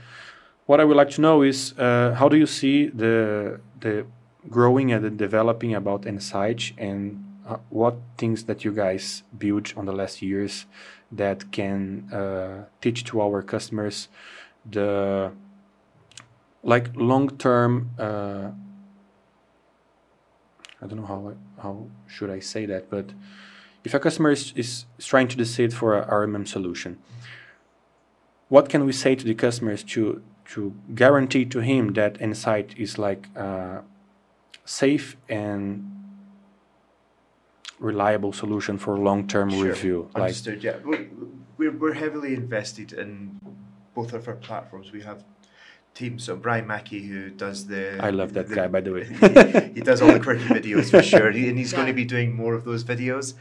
what 0.66 0.80
i 0.80 0.84
would 0.84 0.96
like 0.96 1.10
to 1.10 1.20
know 1.20 1.42
is 1.42 1.74
uh, 1.78 2.14
how 2.14 2.28
do 2.28 2.36
you 2.36 2.46
see 2.46 2.86
the 2.86 3.60
the 3.80 4.06
growing 4.48 4.92
and 4.92 5.04
the 5.04 5.10
developing 5.10 5.74
about 5.74 6.06
N-sight 6.06 6.72
and 6.78 7.24
uh, 7.46 7.56
what 7.70 7.96
things 8.16 8.44
that 8.44 8.64
you 8.64 8.72
guys 8.72 9.22
built 9.36 9.76
on 9.76 9.86
the 9.86 9.92
last 9.92 10.22
years 10.22 10.66
that 11.10 11.52
can 11.52 12.08
uh, 12.12 12.64
teach 12.80 13.04
to 13.04 13.20
our 13.20 13.42
customers 13.42 14.08
the 14.68 15.32
like 16.62 16.90
long 16.95 17.28
term 17.38 17.90
uh, 17.99 18.50
I 20.81 20.87
don't 20.87 20.99
know 21.00 21.07
how 21.07 21.31
I, 21.31 21.62
how 21.62 21.87
should 22.07 22.31
I 22.31 22.40
say 22.40 22.66
that 22.66 22.90
but 22.90 23.11
if 23.85 23.95
a 23.95 23.99
customer 23.99 24.31
is, 24.31 24.53
is, 24.55 24.85
trying 25.01 25.29
to 25.29 25.37
decide 25.37 25.75
for 25.75 25.98
a 25.98 26.07
RMM 26.07 26.46
solution 26.46 26.98
what 28.48 28.68
can 28.68 28.85
we 28.85 28.92
say 28.92 29.14
to 29.14 29.25
the 29.25 29.35
customers 29.35 29.83
to 29.85 30.22
to 30.44 30.75
guarantee 30.94 31.44
to 31.46 31.61
him 31.61 31.94
that 31.94 32.20
N-sight 32.20 32.75
is 32.77 32.98
like 32.98 33.29
uh, 33.37 33.81
safe 34.64 35.16
and 35.29 35.88
reliable 37.79 38.33
solution 38.33 38.79
for 38.79 38.98
long-term 38.98 39.51
Sure. 39.51 39.64
review 39.64 40.09
like 40.14 40.22
Understood. 40.22 40.62
Yeah, 40.62 40.77
we're, 40.85 41.09
we're 41.59 41.72
we're 41.72 41.94
heavily 41.94 42.35
invested 42.35 42.92
in 42.92 43.40
both 43.94 44.12
of 44.12 44.29
our 44.29 44.37
platforms. 44.37 44.92
We 44.92 45.03
have 45.03 45.25
teams. 45.94 46.24
So 46.24 46.37
Brian 46.37 46.66
Mackey, 46.66 47.02
who 47.07 47.31
does 47.31 47.66
the 47.66 47.98
I 48.00 48.11
love 48.11 48.33
that 48.35 48.48
the- 48.48 48.55
guy 48.55 48.66
by 48.68 48.81
the 48.81 48.92
way 48.92 49.70
he 49.74 49.81
does 49.81 50.00
all 50.02 50.12
the 50.12 50.20
quirky 50.20 50.44
videos 50.44 50.90
for 50.90 51.02
sure, 51.02 51.31
he, 51.31 51.48
and 51.48 51.59
he's 51.59 51.72
going 51.72 51.87
to 51.87 51.92
be 51.92 52.05
doing 52.05 52.35
more 52.35 52.55
of 52.55 52.64
those 52.64 52.85
videos. 52.85 53.35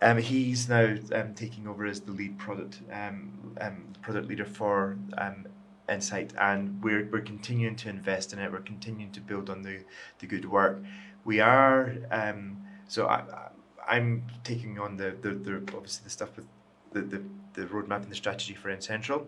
Um, 0.00 0.18
he's 0.18 0.68
now 0.68 0.94
um, 1.12 1.34
taking 1.34 1.66
over 1.66 1.84
as 1.84 2.00
the 2.00 2.12
lead 2.12 2.38
product 2.38 2.80
um, 2.92 3.32
um, 3.60 3.84
product 4.00 4.28
leader 4.28 4.44
for 4.44 4.96
um, 5.18 5.46
N-sight, 5.88 6.32
and 6.38 6.80
we're 6.82 7.06
we're 7.10 7.20
continuing 7.22 7.74
to 7.76 7.88
invest 7.88 8.32
in 8.32 8.38
it. 8.38 8.52
We're 8.52 8.60
continuing 8.60 9.10
to 9.12 9.20
build 9.20 9.50
on 9.50 9.62
the 9.62 9.80
the 10.20 10.26
good 10.26 10.44
work. 10.48 10.82
We 11.24 11.40
are 11.40 11.94
um, 12.10 12.58
so 12.86 13.06
I, 13.06 13.16
I- 13.16 13.48
I'm 13.90 14.24
taking 14.44 14.78
on 14.78 14.98
the, 14.98 15.16
the, 15.22 15.30
the 15.30 15.54
obviously 15.74 16.04
the 16.04 16.10
stuff 16.10 16.36
with 16.36 16.44
the, 16.92 17.00
the, 17.00 17.22
the 17.54 17.62
roadmap 17.68 18.02
and 18.02 18.10
the 18.10 18.14
strategy 18.14 18.52
for 18.52 18.68
N-central, 18.68 19.26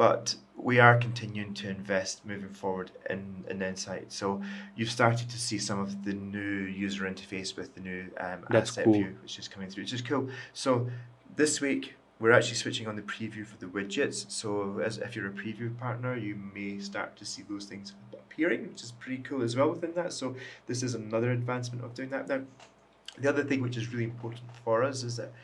but 0.00 0.34
we 0.56 0.80
are 0.80 0.96
continuing 0.96 1.52
to 1.52 1.68
invest 1.68 2.24
moving 2.24 2.54
forward 2.54 2.90
in, 3.10 3.44
in 3.50 3.60
N-sight. 3.60 4.10
So 4.10 4.40
you've 4.74 4.90
started 4.90 5.28
to 5.28 5.38
see 5.38 5.58
some 5.58 5.78
of 5.78 6.06
the 6.06 6.14
new 6.14 6.62
user 6.84 7.04
interface 7.04 7.54
with 7.54 7.74
the 7.74 7.82
new 7.82 8.06
um, 8.18 8.46
That's 8.48 8.70
asset 8.70 8.86
cool. 8.86 8.94
view, 8.94 9.18
which 9.20 9.38
is 9.38 9.46
coming 9.46 9.68
through, 9.68 9.82
which 9.82 9.92
is 9.92 10.00
cool. 10.00 10.30
So 10.54 10.88
this 11.36 11.60
week 11.60 11.96
we're 12.18 12.32
actually 12.32 12.54
switching 12.54 12.88
on 12.88 12.96
the 12.96 13.02
preview 13.02 13.46
for 13.46 13.58
the 13.58 13.66
widgets. 13.66 14.30
So 14.30 14.80
as 14.82 14.96
if 14.96 15.14
you're 15.14 15.26
a 15.26 15.32
preview 15.32 15.76
partner, 15.76 16.16
you 16.16 16.34
may 16.54 16.78
start 16.78 17.14
to 17.16 17.26
see 17.26 17.42
those 17.42 17.66
things 17.66 17.92
appearing, 18.14 18.68
which 18.68 18.82
is 18.82 18.92
pretty 18.92 19.22
cool 19.22 19.42
as 19.42 19.54
well 19.54 19.68
within 19.68 19.92
that. 19.96 20.14
So 20.14 20.34
this 20.66 20.82
is 20.82 20.94
another 20.94 21.30
advancement 21.32 21.84
of 21.84 21.92
doing 21.92 22.08
that. 22.08 22.26
Now, 22.26 22.40
the 23.18 23.28
other 23.28 23.44
thing 23.44 23.60
which 23.60 23.76
is 23.76 23.92
really 23.92 24.04
important 24.04 24.44
for 24.64 24.82
us 24.82 25.02
is 25.02 25.16
that 25.16 25.34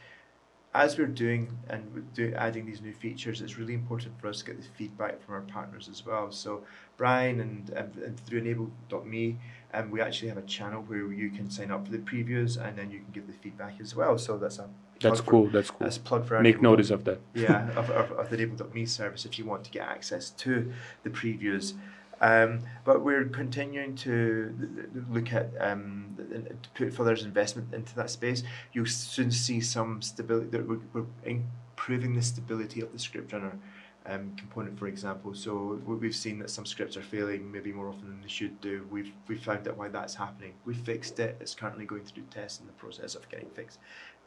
as 0.77 0.99
we're 0.99 1.07
doing 1.07 1.57
and 1.69 2.07
do, 2.15 2.33
adding 2.37 2.67
these 2.67 2.83
new 2.83 2.93
features, 2.93 3.41
it's 3.41 3.57
really 3.57 3.75
important 3.75 4.21
for 4.21 4.29
us 4.29 4.41
to 4.41 4.45
get 4.45 4.61
the 4.61 4.69
feedback 4.77 5.23
from 5.25 5.35
our 5.35 5.41
partners 5.41 5.89
as 5.89 6.05
well. 6.05 6.31
So 6.31 6.65
Brian 6.97 7.41
and, 7.41 7.71
and, 7.71 7.97
and 7.97 8.21
through 8.21 8.41
enable.me, 8.41 9.39
um, 9.73 9.91
we 9.91 10.01
actually 10.01 10.29
have 10.29 10.39
a 10.39 10.43
channel 10.43 10.83
where 10.83 11.11
you 11.13 11.31
can 11.31 11.51
sign 11.51 11.71
up 11.71 11.87
for 11.87 11.93
the 11.93 11.99
previews 11.99 12.63
and 12.63 12.77
then 12.77 12.91
you 12.91 12.99
can 12.99 13.09
give 13.13 13.27
the 13.27 13.33
feedback 13.33 13.81
as 13.81 13.97
well. 13.97 14.19
So 14.19 14.37
that's 14.37 14.59
a 14.59 14.69
that's 15.01 15.21
for- 15.21 15.31
cool 15.31 15.47
that's 15.49 15.71
cool 15.71 15.79
That's 15.81 15.99
plug 15.99 16.27
for 16.27 16.37
our 16.37 16.43
make 16.43 16.63
notice 16.63 16.91
of 16.91 17.05
that 17.05 17.21
yeah, 17.35 17.69
of, 17.77 17.91
of, 17.91 18.13
of 18.13 18.31
the 18.31 18.37
enable.me 18.37 18.87
service 18.87 19.27
if 19.27 19.39
you 19.39 19.45
want 19.45 19.65
to 19.65 19.71
get 19.71 19.87
access 19.89 20.31
to 20.31 20.73
the 21.03 21.11
previews. 21.11 21.75
Um, 22.21 22.61
but 22.85 23.05
we're 23.05 23.25
continuing 23.25 23.95
to 23.97 24.55
look 25.11 25.33
at 25.33 25.51
um, 25.61 26.17
to 26.63 26.69
put 26.75 26.95
further 26.95 27.15
investment 27.15 27.75
into 27.75 27.95
that 27.97 28.11
space. 28.11 28.43
You'll 28.73 28.87
soon 28.87 29.31
see 29.31 29.61
some 29.61 30.01
stability. 30.01 30.49
That 30.49 30.67
we're, 30.67 30.81
we're 30.93 31.07
improving 31.25 32.15
the 32.15 32.23
stability 32.23 32.81
of 32.81 32.93
the 32.93 32.99
script 32.99 33.33
runner 33.33 33.59
um, 34.07 34.33
component, 34.37 34.79
for 34.79 34.87
example. 34.87 35.35
So 35.35 35.81
we- 35.85 35.97
we've 35.97 36.17
seen 36.17 36.39
that 36.39 36.51
some 36.51 36.65
scripts 36.65 36.97
are 36.97 37.03
failing 37.03 37.51
maybe 37.53 37.73
more 37.73 37.89
often 37.89 38.09
than 38.09 38.23
they 38.23 38.29
should 38.29 38.61
do. 38.61 38.87
We've 38.91 39.13
we 39.29 39.37
found 39.37 39.69
out 39.69 39.77
why 39.77 39.89
that's 39.89 40.15
happening. 40.15 40.55
We 40.65 40.75
fixed 40.75 41.21
it. 41.21 41.37
It's 41.41 41.55
currently 41.55 41.85
going 41.85 42.05
through 42.05 42.25
tests 42.31 42.61
in 42.61 42.67
the 42.67 42.73
process 42.73 43.15
of 43.15 43.29
getting 43.29 43.51
fixed, 43.51 43.79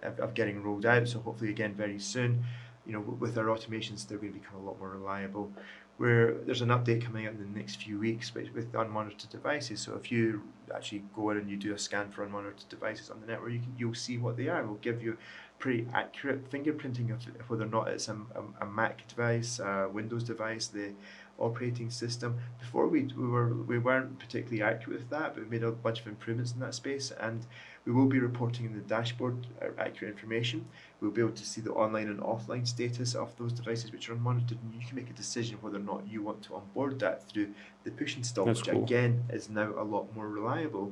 of, 0.04 0.20
of 0.20 0.34
getting 0.36 0.62
rolled 0.62 0.86
out. 0.86 1.08
So 1.08 1.20
hopefully 1.20 1.50
again 1.50 1.74
very 1.74 2.00
soon 2.00 2.44
you 2.86 2.94
know, 2.94 3.02
with 3.02 3.38
our 3.38 3.46
automations, 3.46 4.08
they're 4.08 4.18
going 4.18 4.34
to 4.34 4.40
become 4.40 4.56
a 4.56 4.64
lot 4.64 4.80
more 4.80 4.90
reliable. 4.90 5.52
Where 6.00 6.36
there's 6.46 6.62
an 6.62 6.70
update 6.70 7.04
coming 7.04 7.28
out 7.28 7.34
in 7.34 7.40
the 7.40 7.60
next 7.60 7.84
few 7.84 8.00
weeks 8.00 8.34
with, 8.34 8.72
unmonitored 8.72 9.30
devices. 9.30 9.82
So 9.82 9.96
if 9.96 10.10
you 10.14 10.42
actually 10.74 11.04
go 11.14 11.30
in 11.32 11.38
and 11.38 11.50
you 11.50 11.58
do 11.58 11.74
a 11.74 11.78
scan 11.78 12.10
for 12.10 12.26
unmonitored 12.26 12.70
devices 12.70 13.10
on 13.10 13.20
the 13.20 13.28
network, 13.28 13.52
you 13.52 13.60
can, 13.60 13.76
you'll 13.78 13.94
see 13.94 14.18
what 14.18 14.38
they 14.38 14.48
are. 14.48 14.64
We'll 14.64 14.76
give 14.76 15.04
you 15.04 15.18
pretty 15.60 15.86
accurate 15.94 16.50
fingerprinting 16.50 17.12
of, 17.12 17.20
of 17.38 17.50
whether 17.50 17.66
or 17.66 17.68
not 17.68 17.90
it's 17.90 18.08
a, 18.08 18.14
a, 18.14 18.64
a 18.64 18.66
Mac 18.66 19.06
device, 19.10 19.60
a 19.60 19.90
Windows 19.92 20.24
device, 20.24 20.68
the 20.68 20.94
operating 21.40 21.90
system. 21.90 22.38
Before 22.60 22.88
we, 22.88 23.04
we 23.18 23.28
were 23.28 23.54
we 23.54 23.80
weren't 23.80 24.20
particularly 24.20 24.62
accurate 24.62 25.00
with 25.00 25.10
that, 25.10 25.34
but 25.34 25.44
we 25.44 25.50
made 25.50 25.64
a 25.64 25.72
bunch 25.72 26.00
of 26.02 26.08
improvements 26.08 26.52
in 26.54 26.60
that 26.60 26.76
space, 26.76 27.12
and 27.20 27.46
we 27.86 27.92
will 27.92 28.08
be 28.08 28.20
reporting 28.20 28.66
in 28.66 28.74
the 28.74 28.82
dashboard 28.82 29.48
uh, 29.62 29.68
accurate 29.78 30.12
information. 30.14 30.66
We'll 31.00 31.12
be 31.12 31.22
able 31.22 31.34
to 31.34 31.46
see 31.46 31.62
the 31.62 31.72
online 31.72 32.08
and 32.08 32.20
offline 32.20 32.68
status 32.68 33.16
of 33.16 33.36
those 33.38 33.54
devices 33.54 33.92
which 33.92 34.10
are 34.10 34.16
unmonitored, 34.16 34.62
and 34.64 34.74
you 34.74 34.86
can 34.86 34.96
make 34.96 35.10
a 35.10 35.14
decision 35.14 35.58
whether 35.62 35.78
or 35.78 35.88
not 35.94 36.04
you 36.08 36.22
want 36.22 36.42
to 36.44 36.56
onboard 36.56 37.00
that 37.00 37.28
through 37.30 37.50
the 37.84 37.92
push 37.92 38.18
install, 38.18 38.46
That's 38.46 38.62
which 38.62 38.72
cool. 38.72 38.84
again 38.84 39.24
is 39.32 39.50
now 39.50 39.74
a 39.78 39.84
lot 39.84 40.14
more 40.16 40.28
reliable. 40.28 40.92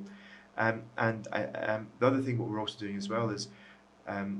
Um, 0.57 0.83
and 0.97 1.27
I, 1.31 1.43
um, 1.43 1.87
the 1.99 2.07
other 2.07 2.21
thing 2.21 2.37
what 2.39 2.49
we're 2.49 2.59
also 2.59 2.79
doing 2.79 2.97
as 2.97 3.09
well 3.09 3.29
is 3.29 3.49
Um, 4.07 4.31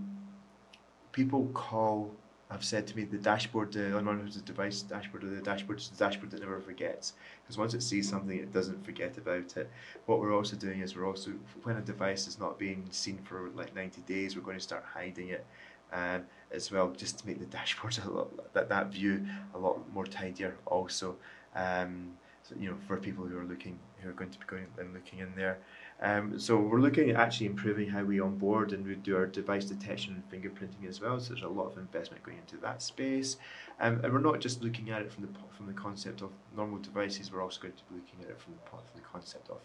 people 1.12 1.50
call 1.54 2.12
have 2.50 2.64
said 2.64 2.88
to 2.88 2.96
me 2.96 3.04
the 3.04 3.18
dashboard, 3.18 3.74
the 3.74 3.80
unmonitored 3.80 4.46
device 4.46 4.82
dashboard, 4.82 5.24
or 5.24 5.28
the 5.28 5.42
dashboard 5.42 5.80
is 5.80 5.90
the 5.90 5.98
dashboard 5.98 6.32
that 6.32 6.40
never 6.40 6.60
forgets. 6.60 7.14
Because 7.44 7.58
once 7.58 7.74
it 7.74 7.84
sees 7.84 8.10
something, 8.10 8.38
it 8.38 8.54
doesn't 8.54 8.86
forget 8.86 9.18
about 9.18 9.58
it. 9.58 9.70
What 10.06 10.20
we're 10.20 10.36
also 10.36 10.56
doing 10.56 10.80
is 10.80 10.96
we're 10.96 11.08
also, 11.08 11.32
when 11.64 11.76
a 11.76 11.82
device 11.82 12.28
is 12.28 12.40
not 12.40 12.58
being 12.58 12.88
seen 12.90 13.20
for 13.24 13.50
like 13.54 13.76
90 13.76 14.02
days, 14.02 14.36
we're 14.36 14.44
going 14.44 14.58
to 14.58 14.64
start 14.64 14.86
hiding 14.94 15.30
it 15.30 15.46
um, 15.92 16.24
as 16.52 16.72
well, 16.72 16.90
just 16.92 17.20
to 17.20 17.28
make 17.28 17.40
the 17.40 17.46
dashboard 17.58 17.98
a 18.06 18.10
lot, 18.10 18.54
that, 18.54 18.70
that 18.70 18.88
view 18.88 19.26
a 19.54 19.58
lot 19.58 19.80
more 19.94 20.06
tidier 20.06 20.56
also. 20.66 21.16
Um, 21.56 22.14
so, 22.44 22.56
you 22.58 22.70
know, 22.70 22.78
for 22.88 22.96
people 22.96 23.26
who 23.26 23.38
are 23.38 23.44
looking, 23.44 23.78
who 24.02 24.10
are 24.10 24.14
going 24.14 24.30
to 24.30 24.40
be 24.40 24.46
going 24.46 24.68
and 24.78 24.94
looking 24.94 25.20
in 25.20 25.34
there. 25.36 25.58
Um, 26.02 26.40
so 26.40 26.58
we're 26.58 26.80
looking 26.80 27.10
at 27.10 27.16
actually 27.16 27.48
improving 27.48 27.90
how 27.90 28.04
we 28.04 28.20
onboard 28.20 28.72
and 28.72 28.86
we 28.86 28.96
do 28.96 29.16
our 29.16 29.26
device 29.26 29.66
detection 29.66 30.14
and 30.14 30.44
fingerprinting 30.44 30.88
as 30.88 31.02
well. 31.02 31.20
So 31.20 31.34
there's 31.34 31.44
a 31.44 31.48
lot 31.48 31.72
of 31.72 31.78
investment 31.80 32.22
going 32.24 32.38
into 32.38 32.58
that 32.58 32.84
space, 32.84 33.38
um, 33.80 34.02
and 34.04 34.14
we're 34.14 34.20
not 34.20 34.40
just 34.40 34.62
looking 34.62 34.92
at 34.92 35.02
it 35.02 35.12
from 35.12 35.24
the 35.24 35.30
from 35.56 35.66
the 35.66 35.74
concept 35.74 36.22
of 36.22 36.30
normal 36.56 36.78
devices. 36.80 37.32
We're 37.32 37.42
also 37.42 37.62
going 37.62 37.74
to 37.74 37.84
be 37.90 37.96
looking 37.96 38.24
at 38.24 38.30
it 38.30 38.40
from 38.40 38.54
the, 38.54 38.70
from 38.70 38.82
the 38.96 39.02
concept 39.02 39.50
of 39.50 39.60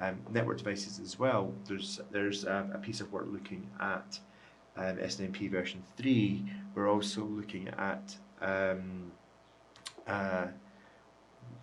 um, 0.00 0.18
network 0.30 0.56
devices 0.56 1.00
as 1.00 1.18
well. 1.18 1.52
There's 1.66 2.00
there's 2.10 2.46
um, 2.46 2.70
a 2.72 2.78
piece 2.78 3.02
of 3.02 3.12
work 3.12 3.26
looking 3.30 3.68
at 3.78 4.18
um, 4.76 4.96
SNMP 4.96 5.50
version 5.50 5.82
three. 5.98 6.44
We're 6.74 6.88
also 6.88 7.24
looking 7.24 7.68
at 7.76 8.16
um, 8.40 9.12
uh, 10.06 10.46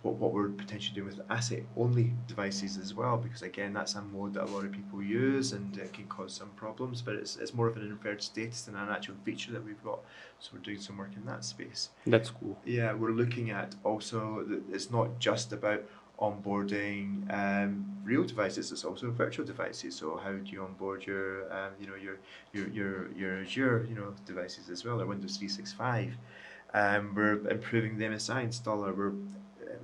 what, 0.02 0.14
what 0.14 0.32
we're 0.32 0.48
potentially 0.48 0.94
doing 0.94 1.06
with 1.06 1.20
asset 1.30 1.62
only 1.76 2.12
devices 2.26 2.78
as 2.78 2.94
well, 2.94 3.16
because 3.16 3.42
again, 3.42 3.72
that's 3.72 3.94
a 3.94 4.02
mode 4.02 4.34
that 4.34 4.44
a 4.44 4.50
lot 4.50 4.64
of 4.64 4.72
people 4.72 5.02
use 5.02 5.52
and 5.52 5.76
it 5.78 5.92
can 5.92 6.04
cause 6.06 6.32
some 6.32 6.50
problems, 6.50 7.02
but 7.02 7.14
it's, 7.14 7.36
it's 7.36 7.54
more 7.54 7.66
of 7.66 7.76
an 7.76 7.82
inferred 7.82 8.22
status 8.22 8.62
than 8.62 8.76
an 8.76 8.88
actual 8.88 9.14
feature 9.24 9.52
that 9.52 9.64
we've 9.64 9.82
got. 9.82 10.00
So 10.38 10.50
we're 10.54 10.60
doing 10.60 10.80
some 10.80 10.98
work 10.98 11.10
in 11.16 11.24
that 11.26 11.44
space. 11.44 11.90
That's 12.06 12.30
cool. 12.30 12.58
Yeah, 12.64 12.92
we're 12.92 13.12
looking 13.12 13.50
at 13.50 13.74
also, 13.84 14.46
it's 14.70 14.90
not 14.90 15.18
just 15.18 15.52
about 15.52 15.82
onboarding 16.20 17.30
um, 17.32 17.84
real 18.04 18.24
devices. 18.24 18.72
It's 18.72 18.84
also 18.84 19.10
virtual 19.10 19.44
devices. 19.44 19.94
So 19.94 20.16
how 20.22 20.32
do 20.32 20.50
you 20.50 20.62
onboard 20.62 21.06
your, 21.06 21.52
um, 21.52 21.72
you 21.80 21.86
know, 21.86 21.94
your 21.94 22.18
your 22.52 22.68
your 22.68 23.12
your 23.12 23.42
Azure, 23.42 23.86
you 23.88 23.94
know, 23.94 24.14
devices 24.24 24.70
as 24.70 24.84
well, 24.84 25.00
or 25.00 25.06
Windows 25.06 25.36
three 25.36 25.48
six 25.48 25.72
five. 25.72 26.16
Um, 26.74 27.14
we're 27.14 27.46
improving 27.48 27.98
the 27.98 28.06
MSI 28.06 28.46
installer. 28.46 28.96
We're 28.96 29.12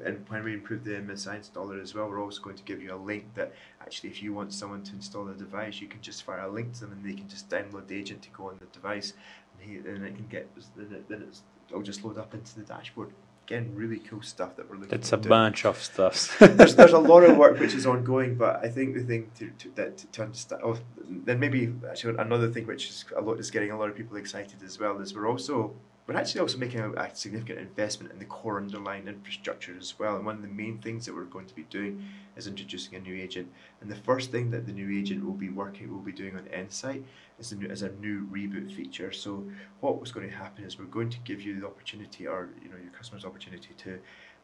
and 0.05 0.25
when 0.29 0.45
we 0.45 0.53
improve 0.53 0.85
the 0.85 0.92
MSI 0.92 1.40
installer 1.40 1.81
as 1.81 1.95
well, 1.95 2.09
we're 2.09 2.23
also 2.23 2.42
going 2.42 2.57
to 2.57 2.62
give 2.62 2.83
you 2.83 2.95
a 2.95 2.97
link 2.97 3.35
that 3.35 3.53
actually, 3.81 4.11
if 4.11 4.23
you 4.23 4.33
want 4.33 4.53
someone 4.53 4.83
to 4.85 4.92
install 4.92 5.25
the 5.25 5.35
device, 5.35 5.81
you 5.81 5.88
can 5.88 6.01
just 6.01 6.23
fire 6.25 6.40
a 6.40 6.49
link 6.49 6.73
to 6.75 6.81
them 6.81 6.92
and 6.92 7.05
they 7.05 7.14
can 7.14 7.29
just 7.29 7.49
download 7.49 7.87
the 7.87 7.97
agent 7.97 8.23
to 8.23 8.31
go 8.31 8.49
on 8.49 8.59
the 8.59 8.66
device, 8.66 9.14
and, 9.61 9.71
he, 9.71 9.77
and 9.79 10.05
it 10.05 10.14
can 10.14 10.27
get 10.29 10.49
then, 10.77 10.92
it, 10.92 11.09
then 11.09 11.23
it's, 11.23 11.42
it'll 11.68 11.83
just 11.83 12.05
load 12.05 12.18
up 12.18 12.35
into 12.35 12.55
the 12.59 12.62
dashboard. 12.62 13.12
Again, 13.47 13.73
really 13.75 13.99
cool 13.99 14.23
stuff 14.23 14.55
that 14.57 14.71
we're 14.71 14.77
looking. 14.77 14.90
That's 14.90 15.12
a 15.12 15.18
bunch 15.18 15.64
of 15.64 15.83
stuff. 15.83 16.38
there's 16.40 16.77
there's 16.77 16.92
a 16.92 16.99
lot 16.99 17.25
of 17.25 17.37
work 17.37 17.59
which 17.59 17.75
is 17.75 17.87
ongoing, 17.87 18.37
but 18.37 18.64
I 18.64 18.68
think 18.68 18.95
the 18.95 19.03
thing 19.03 19.33
to, 19.38 19.51
to 19.59 19.68
that 19.75 19.99
to 20.12 20.23
understand. 20.23 20.62
Oh, 20.64 20.79
then 21.09 21.40
maybe 21.40 21.75
actually 21.90 22.18
another 22.18 22.49
thing 22.49 22.68
which 22.68 22.88
is 22.88 23.05
a 23.16 23.21
lot 23.21 23.40
is 23.40 23.51
getting 23.51 23.73
a 23.73 23.79
lot 23.79 23.88
of 23.88 23.97
people 23.97 24.16
excited 24.16 24.62
as 24.62 24.79
well 24.79 25.01
is 25.01 25.12
we're 25.12 25.29
also 25.29 25.75
we're 26.07 26.17
actually 26.17 26.41
also 26.41 26.59
making 26.59 26.81
a, 26.81 26.91
a, 26.93 27.15
significant 27.15 27.61
investment 27.61 28.12
in 28.12 28.19
the 28.19 28.25
core 28.25 28.57
underlying 28.57 29.07
infrastructure 29.07 29.75
as 29.79 29.99
well. 29.99 30.17
And 30.17 30.27
one 30.27 30.37
of 30.37 30.43
the 30.43 30.49
main 30.49 30.79
things 30.79 31.07
that 31.07 31.15
we're 31.15 31.25
going 31.25 31.47
to 31.47 31.55
be 31.55 31.62
doing 31.65 32.05
is 32.37 32.47
introducing 32.47 32.97
a 32.97 33.01
new 33.01 33.15
agent. 33.15 33.51
And 33.81 33.91
the 33.91 33.97
first 33.97 34.33
thing 34.33 34.51
that 34.51 34.67
the 34.67 34.73
new 34.73 34.91
agent 34.99 35.25
will 35.25 35.33
be 35.33 35.49
working, 35.49 35.93
will 35.93 36.01
be 36.01 36.12
doing 36.12 36.37
on 36.37 36.49
N-sight 36.49 37.05
is 37.38 37.53
a 37.53 37.57
new, 37.57 37.69
is 37.69 37.83
a 37.83 37.93
new 37.93 38.27
reboot 38.33 38.75
feature. 38.75 39.12
So 39.12 39.45
what 39.81 40.01
was 40.01 40.11
going 40.11 40.29
to 40.29 40.35
happen 40.35 40.65
is 40.65 40.79
we're 40.79 40.87
going 40.87 41.11
to 41.11 41.19
give 41.21 41.41
you 41.41 41.61
the 41.61 41.67
opportunity, 41.67 42.27
or 42.27 42.49
you 42.62 42.69
know, 42.69 42.77
your 42.83 42.93
customers' 42.93 43.25
opportunity 43.25 43.71
to 43.79 44.01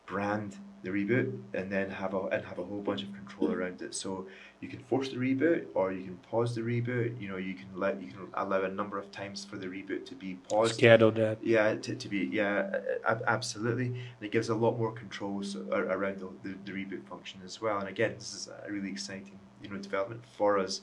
brand 0.08 0.56
the 0.82 0.90
reboot 0.90 1.38
and 1.52 1.70
then 1.70 1.90
have 1.90 2.14
a 2.14 2.20
and 2.28 2.44
have 2.44 2.58
a 2.58 2.64
whole 2.64 2.80
bunch 2.80 3.02
of 3.02 3.12
control 3.12 3.52
around 3.52 3.82
it. 3.82 3.94
So 3.94 4.26
you 4.60 4.68
can 4.68 4.80
force 4.80 5.10
the 5.10 5.16
reboot 5.16 5.66
or 5.74 5.92
you 5.92 6.02
can 6.02 6.16
pause 6.16 6.54
the 6.54 6.62
reboot. 6.62 7.20
You 7.20 7.28
know, 7.28 7.36
you 7.36 7.54
can 7.54 7.66
let 7.74 8.02
you 8.02 8.08
can 8.08 8.26
allow 8.34 8.62
a 8.62 8.68
number 8.68 8.98
of 8.98 9.10
times 9.12 9.44
for 9.44 9.56
the 9.56 9.66
reboot 9.66 10.04
to 10.06 10.14
be 10.14 10.34
paused. 10.48 10.74
Schedule 10.74 11.12
that. 11.12 11.38
Yeah, 11.42 11.74
to, 11.74 11.94
to 11.94 12.08
be 12.08 12.28
yeah, 12.32 12.80
absolutely. 13.26 13.86
And 13.86 14.22
it 14.22 14.32
gives 14.32 14.48
a 14.48 14.54
lot 14.54 14.78
more 14.78 14.92
controls 14.92 15.56
around 15.56 16.20
the, 16.20 16.48
the, 16.48 16.56
the 16.64 16.72
reboot 16.72 17.04
function 17.08 17.40
as 17.44 17.60
well. 17.60 17.78
And 17.78 17.88
again, 17.88 18.14
this 18.18 18.34
is 18.34 18.48
a 18.48 18.70
really 18.70 18.90
exciting 18.90 19.38
you 19.62 19.70
know 19.70 19.76
development 19.76 20.22
for 20.36 20.58
us. 20.58 20.80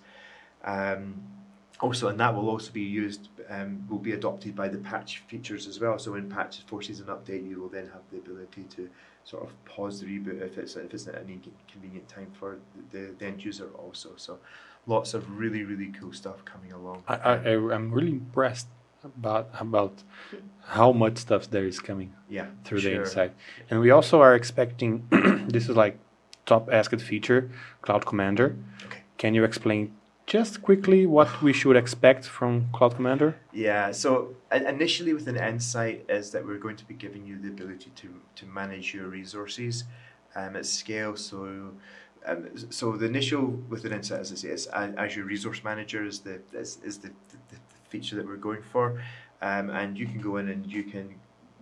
Um, 0.63 1.21
also, 1.81 2.07
and 2.07 2.19
that 2.19 2.33
will 2.33 2.49
also 2.49 2.71
be 2.71 2.81
used, 2.81 3.27
um, 3.49 3.85
will 3.89 3.99
be 3.99 4.13
adopted 4.13 4.55
by 4.55 4.69
the 4.69 4.77
patch 4.77 5.23
features 5.27 5.67
as 5.67 5.79
well. 5.79 5.99
So 5.99 6.13
when 6.13 6.29
patch 6.29 6.61
forces 6.67 7.01
an 7.01 7.07
update, 7.07 7.47
you 7.47 7.59
will 7.59 7.67
then 7.67 7.87
have 7.87 8.01
the 8.11 8.17
ability 8.17 8.63
to 8.75 8.89
sort 9.25 9.43
of 9.43 9.65
pause 9.65 9.99
the 9.99 10.05
reboot 10.05 10.41
if 10.41 10.57
it's 10.57 10.75
if 10.75 10.93
it's 10.93 11.07
at 11.07 11.15
any 11.15 11.39
convenient 11.71 12.07
time 12.07 12.31
for 12.39 12.59
the, 12.91 13.13
the 13.17 13.25
end 13.25 13.43
user 13.43 13.69
also. 13.77 14.11
So 14.15 14.39
lots 14.87 15.13
of 15.13 15.29
really 15.37 15.63
really 15.63 15.91
cool 15.99 16.13
stuff 16.13 16.45
coming 16.45 16.71
along. 16.71 17.03
I, 17.07 17.15
I 17.15 17.37
I'm 17.75 17.91
really 17.91 18.11
impressed 18.11 18.67
about 19.03 19.49
about 19.59 19.93
how 20.61 20.91
much 20.91 21.17
stuff 21.17 21.49
there 21.49 21.65
is 21.65 21.79
coming 21.79 22.13
yeah 22.29 22.47
through 22.63 22.79
sure. 22.79 22.91
the 22.91 22.99
inside. 23.01 23.31
and 23.69 23.79
we 23.79 23.91
also 23.91 24.19
are 24.21 24.33
expecting 24.33 25.07
this 25.47 25.69
is 25.69 25.75
like 25.75 25.99
top 26.45 26.69
asked 26.71 27.01
feature, 27.01 27.49
Cloud 27.81 28.05
Commander. 28.05 28.55
Okay. 28.85 28.99
Can 29.17 29.33
you 29.33 29.43
explain 29.43 29.93
just 30.25 30.61
quickly 30.61 31.05
what 31.05 31.41
we 31.41 31.53
should 31.53 31.75
expect 31.75 32.25
from 32.25 32.67
Cloud 32.73 32.95
Commander? 32.95 33.35
Yeah, 33.51 33.91
so 33.91 34.35
initially 34.51 35.13
with 35.13 35.27
an 35.27 35.37
N-sight 35.37 36.05
is 36.09 36.31
that 36.31 36.45
we're 36.45 36.57
going 36.57 36.77
to 36.77 36.85
be 36.85 36.95
giving 36.95 37.25
you 37.25 37.37
the 37.37 37.49
ability 37.49 37.91
to, 37.95 38.09
to 38.35 38.45
manage 38.45 38.93
your 38.93 39.07
resources 39.07 39.83
um, 40.35 40.55
at 40.55 40.65
scale. 40.65 41.15
So 41.15 41.71
um, 42.27 42.49
so 42.71 42.97
the 42.97 43.05
initial 43.05 43.45
within 43.69 43.93
N-sight, 43.93 44.19
as 44.19 44.31
I 44.31 44.35
say, 44.35 44.49
is 44.49 44.67
Azure 44.67 45.23
Resource 45.23 45.63
Manager 45.63 46.03
is 46.03 46.19
the 46.21 46.41
is, 46.53 46.79
is 46.83 46.97
the, 46.97 47.09
the, 47.29 47.37
the 47.49 47.57
feature 47.89 48.15
that 48.15 48.25
we're 48.25 48.37
going 48.37 48.63
for, 48.63 49.01
um, 49.43 49.69
and 49.69 49.95
you 49.95 50.07
can 50.07 50.19
go 50.19 50.37
in 50.37 50.49
and 50.49 50.65
you 50.65 50.83
can 50.83 51.15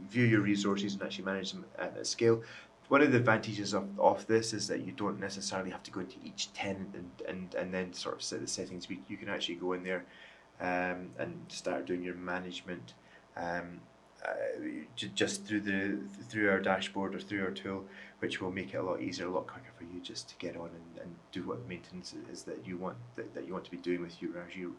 view 0.09 0.23
your 0.23 0.39
resources 0.41 0.93
and 0.93 1.03
actually 1.03 1.25
manage 1.25 1.51
them 1.51 1.65
at 1.77 2.07
scale 2.07 2.41
one 2.89 3.01
of 3.01 3.11
the 3.11 3.17
advantages 3.17 3.73
of, 3.73 3.87
of 3.99 4.25
this 4.27 4.53
is 4.53 4.67
that 4.67 4.81
you 4.81 4.91
don't 4.91 5.19
necessarily 5.19 5.71
have 5.71 5.83
to 5.83 5.91
go 5.91 6.01
into 6.01 6.17
each 6.23 6.51
tenant 6.53 6.93
and, 6.93 7.09
and, 7.27 7.55
and 7.55 7.73
then 7.73 7.93
sort 7.93 8.15
of 8.15 8.21
set 8.21 8.41
the 8.41 8.47
settings. 8.47 8.87
You 9.07 9.17
can 9.17 9.29
actually 9.29 9.55
go 9.55 9.73
in 9.73 9.83
there 9.83 10.05
um, 10.59 11.09
and 11.17 11.33
start 11.47 11.85
doing 11.85 12.03
your 12.03 12.15
management 12.15 12.93
um, 13.35 13.79
uh, 14.25 15.05
just 15.15 15.45
through 15.45 15.59
the 15.59 15.97
through 16.29 16.49
our 16.49 16.59
dashboard 16.59 17.13
or 17.13 17.19
through 17.19 17.43
our 17.43 17.51
tool, 17.51 17.83
which 18.19 18.41
will 18.41 18.51
make 18.51 18.73
it 18.73 18.77
a 18.77 18.81
lot 18.81 19.01
easier, 19.01 19.27
a 19.27 19.29
lot 19.29 19.47
quicker 19.47 19.71
for 19.77 19.83
you 19.83 19.99
just 20.01 20.29
to 20.29 20.35
get 20.37 20.55
on 20.55 20.69
and, 20.69 21.01
and 21.01 21.15
do 21.33 21.43
what 21.43 21.67
maintenance 21.67 22.15
is 22.31 22.43
that 22.43 22.65
you 22.65 22.77
want 22.77 22.95
that, 23.17 23.33
that 23.33 23.45
you 23.45 23.51
want 23.51 23.65
to 23.65 23.71
be 23.71 23.77
doing 23.77 24.01
with 24.01 24.21
your 24.21 24.31
Azure 24.39 24.69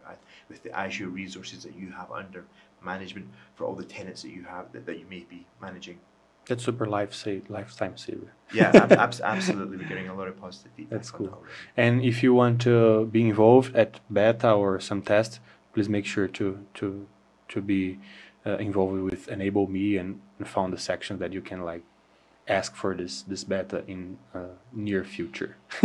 with 0.49 0.63
the 0.63 0.75
Azure 0.75 1.09
resources 1.09 1.63
that 1.63 1.77
you 1.77 1.91
have 1.91 2.11
under 2.11 2.45
management 2.83 3.29
for 3.55 3.65
all 3.65 3.75
the 3.75 3.85
tenants 3.85 4.23
that 4.23 4.31
you 4.31 4.45
have 4.45 4.73
that, 4.73 4.87
that 4.87 4.99
you 4.99 5.07
may 5.11 5.27
be 5.29 5.45
managing. 5.61 5.99
That's 6.47 6.65
super 6.65 6.87
life 6.87 7.15
save, 7.15 7.49
lifetime 7.49 7.97
saver. 7.97 8.33
yeah, 8.53 8.71
ab- 8.75 9.21
absolutely. 9.23 9.79
We're 9.79 9.89
getting 9.89 10.09
a 10.09 10.15
lot 10.15 10.29
of 10.29 10.39
positive 10.41 10.73
feedback. 10.77 10.99
That's 10.99 11.11
cool. 11.11 11.29
That 11.29 11.83
and 11.85 12.03
if 12.05 12.23
you 12.23 12.35
want 12.35 12.61
to 12.63 13.07
be 13.07 13.23
involved 13.29 13.75
at 13.75 14.01
beta 14.13 14.53
or 14.53 14.79
some 14.81 15.03
test, 15.03 15.41
please 15.73 15.89
make 15.89 16.07
sure 16.07 16.29
to 16.29 16.59
to 16.75 17.07
to 17.49 17.61
be 17.61 17.99
uh, 18.47 18.59
involved 18.59 19.01
with 19.01 19.29
N-able 19.29 19.69
Me 19.69 19.97
and, 19.97 20.21
and 20.39 20.47
found 20.49 20.73
the 20.73 20.79
section 20.79 21.19
that 21.19 21.33
you 21.33 21.41
can 21.41 21.63
like 21.65 21.83
ask 22.47 22.77
for 22.77 22.95
this 22.95 23.23
this 23.23 23.43
beta 23.45 23.83
in 23.87 24.19
uh, 24.35 24.55
near 24.73 25.03
future. 25.05 25.57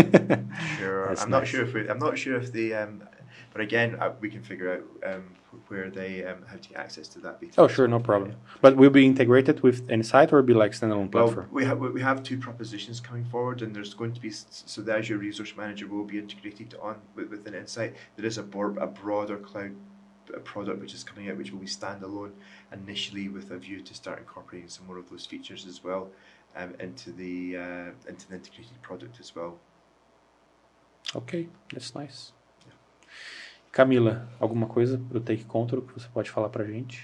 sure. 0.77 1.07
That's 1.07 1.23
I'm 1.23 1.29
nice. 1.29 1.39
not 1.41 1.47
sure 1.47 1.63
if 1.63 1.73
we, 1.73 1.89
I'm 1.89 1.99
not 1.99 2.17
sure 2.17 2.35
if 2.35 2.51
the 2.51 2.73
um, 2.73 3.03
but 3.51 3.61
again 3.61 3.95
uh, 3.99 4.11
we 4.19 4.29
can 4.29 4.43
figure 4.43 4.73
out 4.73 5.13
um, 5.13 5.23
where 5.67 5.89
they 5.89 6.23
um, 6.25 6.45
have 6.47 6.61
to 6.61 6.69
get 6.69 6.77
access 6.77 7.07
to 7.07 7.19
that 7.19 7.39
beta. 7.39 7.53
Oh, 7.59 7.67
sure, 7.67 7.87
no 7.87 7.99
problem. 7.99 8.35
But 8.61 8.75
will 8.75 8.89
be 8.89 9.05
integrated 9.05 9.61
with 9.61 9.89
N-sight 9.89 10.31
or 10.31 10.41
be 10.41 10.53
like 10.53 10.71
standalone 10.71 11.11
platform? 11.11 11.47
Well, 11.51 11.55
we 11.61 11.65
have 11.65 11.79
we 11.79 12.01
have 12.01 12.23
two 12.23 12.37
propositions 12.37 12.99
coming 12.99 13.25
forward, 13.25 13.61
and 13.61 13.75
there's 13.75 13.93
going 13.93 14.13
to 14.13 14.21
be 14.21 14.31
so 14.31 14.81
the 14.81 14.95
Azure 14.95 15.17
Resource 15.17 15.53
Manager 15.57 15.87
will 15.87 16.03
be 16.03 16.19
integrated 16.19 16.75
on 16.81 16.97
with, 17.15 17.29
within 17.29 17.55
N-sight. 17.55 17.95
There 18.15 18.25
is 18.25 18.37
a, 18.37 18.43
bor- 18.43 18.77
a 18.79 18.87
broader 18.87 19.37
cloud 19.37 19.75
a 20.33 20.39
product 20.39 20.79
which 20.79 20.93
is 20.93 21.03
coming 21.03 21.27
out, 21.29 21.37
which 21.37 21.51
will 21.51 21.59
be 21.59 21.65
standalone 21.65 22.31
initially, 22.71 23.29
with 23.29 23.49
a 23.49 23.57
view 23.57 23.81
to 23.81 23.93
start 23.95 24.19
incorporating 24.19 24.69
some 24.69 24.85
more 24.85 24.99
of 24.99 25.09
those 25.09 25.25
features 25.25 25.65
as 25.65 25.83
well 25.83 26.09
um, 26.55 26.75
into 26.79 27.11
the 27.11 27.57
uh, 27.57 27.89
into 28.07 28.27
the 28.29 28.35
integrated 28.35 28.79
product 28.81 29.19
as 29.19 29.35
well. 29.35 29.57
Okay, 31.15 31.47
that's 31.73 31.95
nice. 31.95 32.31
Camila, 33.71 34.27
alguma 34.39 34.67
coisa 34.67 34.99
para 35.09 35.17
o 35.17 35.21
Take 35.21 35.45
Control 35.45 35.81
que 35.81 35.93
você 35.93 36.07
pode 36.13 36.29
falar 36.29 36.49
para 36.49 36.63
a 36.63 36.67
gente? 36.67 37.03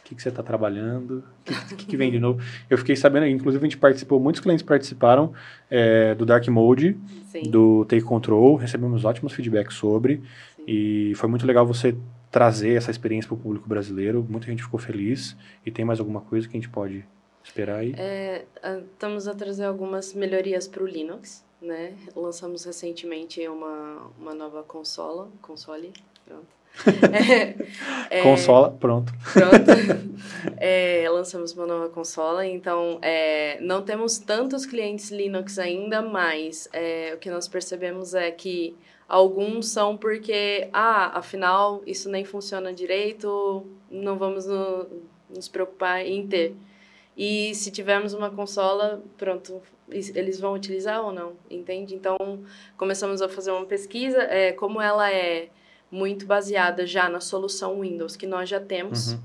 O 0.00 0.04
que, 0.04 0.14
que 0.16 0.22
você 0.22 0.30
está 0.30 0.42
trabalhando? 0.42 1.24
O 1.40 1.44
que, 1.44 1.76
que, 1.76 1.86
que, 1.86 1.96
vem 1.96 2.10
de 2.10 2.18
novo? 2.18 2.42
Eu 2.68 2.76
fiquei 2.76 2.96
sabendo, 2.96 3.26
inclusive 3.26 3.64
a 3.64 3.68
gente 3.68 3.78
participou, 3.78 4.18
muitos 4.18 4.40
clientes 4.40 4.64
participaram 4.64 5.32
é, 5.70 6.14
do 6.14 6.26
Dark 6.26 6.46
Mode, 6.48 6.98
Sim. 7.26 7.42
do 7.42 7.84
Take 7.84 8.02
Control, 8.02 8.56
recebemos 8.56 9.04
ótimos 9.04 9.32
feedbacks 9.32 9.76
sobre, 9.76 10.16
Sim. 10.56 10.64
e 10.66 11.12
foi 11.14 11.28
muito 11.28 11.46
legal 11.46 11.64
você 11.64 11.96
trazer 12.32 12.72
essa 12.72 12.90
experiência 12.90 13.28
para 13.28 13.34
o 13.34 13.38
público 13.38 13.68
brasileiro. 13.68 14.26
Muita 14.28 14.46
gente 14.46 14.62
ficou 14.62 14.80
feliz. 14.80 15.36
E 15.64 15.70
tem 15.70 15.84
mais 15.84 16.00
alguma 16.00 16.22
coisa 16.22 16.48
que 16.48 16.56
a 16.56 16.60
gente 16.60 16.70
pode 16.70 17.04
esperar 17.44 17.76
aí? 17.76 17.94
É, 17.96 18.46
estamos 18.90 19.28
a 19.28 19.34
trazer 19.34 19.64
algumas 19.64 20.14
melhorias 20.14 20.66
para 20.66 20.82
o 20.82 20.86
Linux, 20.86 21.44
né? 21.62 21.94
Lançamos 22.14 22.64
recentemente 22.64 23.46
uma, 23.48 24.10
uma 24.18 24.34
nova 24.34 24.62
consola, 24.62 25.30
console, 25.40 25.92
pronto. 26.26 26.46
é, 27.12 27.54
é, 28.18 28.22
consola, 28.22 28.70
pronto. 28.78 29.12
Pronto. 29.32 30.12
É, 30.56 31.08
lançamos 31.10 31.52
uma 31.52 31.66
nova 31.66 31.88
consola, 31.88 32.46
então 32.46 32.98
é, 33.02 33.60
não 33.60 33.82
temos 33.82 34.18
tantos 34.18 34.64
clientes 34.64 35.10
Linux 35.10 35.58
ainda, 35.58 36.00
mas 36.00 36.68
é, 36.72 37.12
o 37.14 37.18
que 37.18 37.30
nós 37.30 37.48
percebemos 37.48 38.14
é 38.14 38.30
que 38.30 38.76
alguns 39.08 39.68
são 39.68 39.96
porque, 39.96 40.68
ah, 40.72 41.18
afinal, 41.18 41.82
isso 41.86 42.08
nem 42.08 42.24
funciona 42.24 42.72
direito, 42.72 43.66
não 43.90 44.16
vamos 44.16 44.46
no, 44.46 44.86
nos 45.28 45.48
preocupar 45.48 46.04
em 46.06 46.26
ter. 46.26 46.54
E 47.16 47.54
se 47.54 47.70
tivermos 47.70 48.14
uma 48.14 48.30
consola, 48.30 49.02
pronto, 49.18 49.60
eles 49.92 50.40
vão 50.40 50.54
utilizar 50.54 51.04
ou 51.04 51.12
não, 51.12 51.32
entende? 51.50 51.94
Então, 51.94 52.16
começamos 52.76 53.22
a 53.22 53.28
fazer 53.28 53.50
uma 53.50 53.66
pesquisa, 53.66 54.22
é, 54.22 54.52
como 54.52 54.80
ela 54.80 55.10
é 55.10 55.48
muito 55.90 56.24
baseada 56.24 56.86
já 56.86 57.08
na 57.08 57.20
solução 57.20 57.80
Windows 57.80 58.16
que 58.16 58.26
nós 58.26 58.48
já 58.48 58.58
temos. 58.58 59.12
Uhum. 59.12 59.20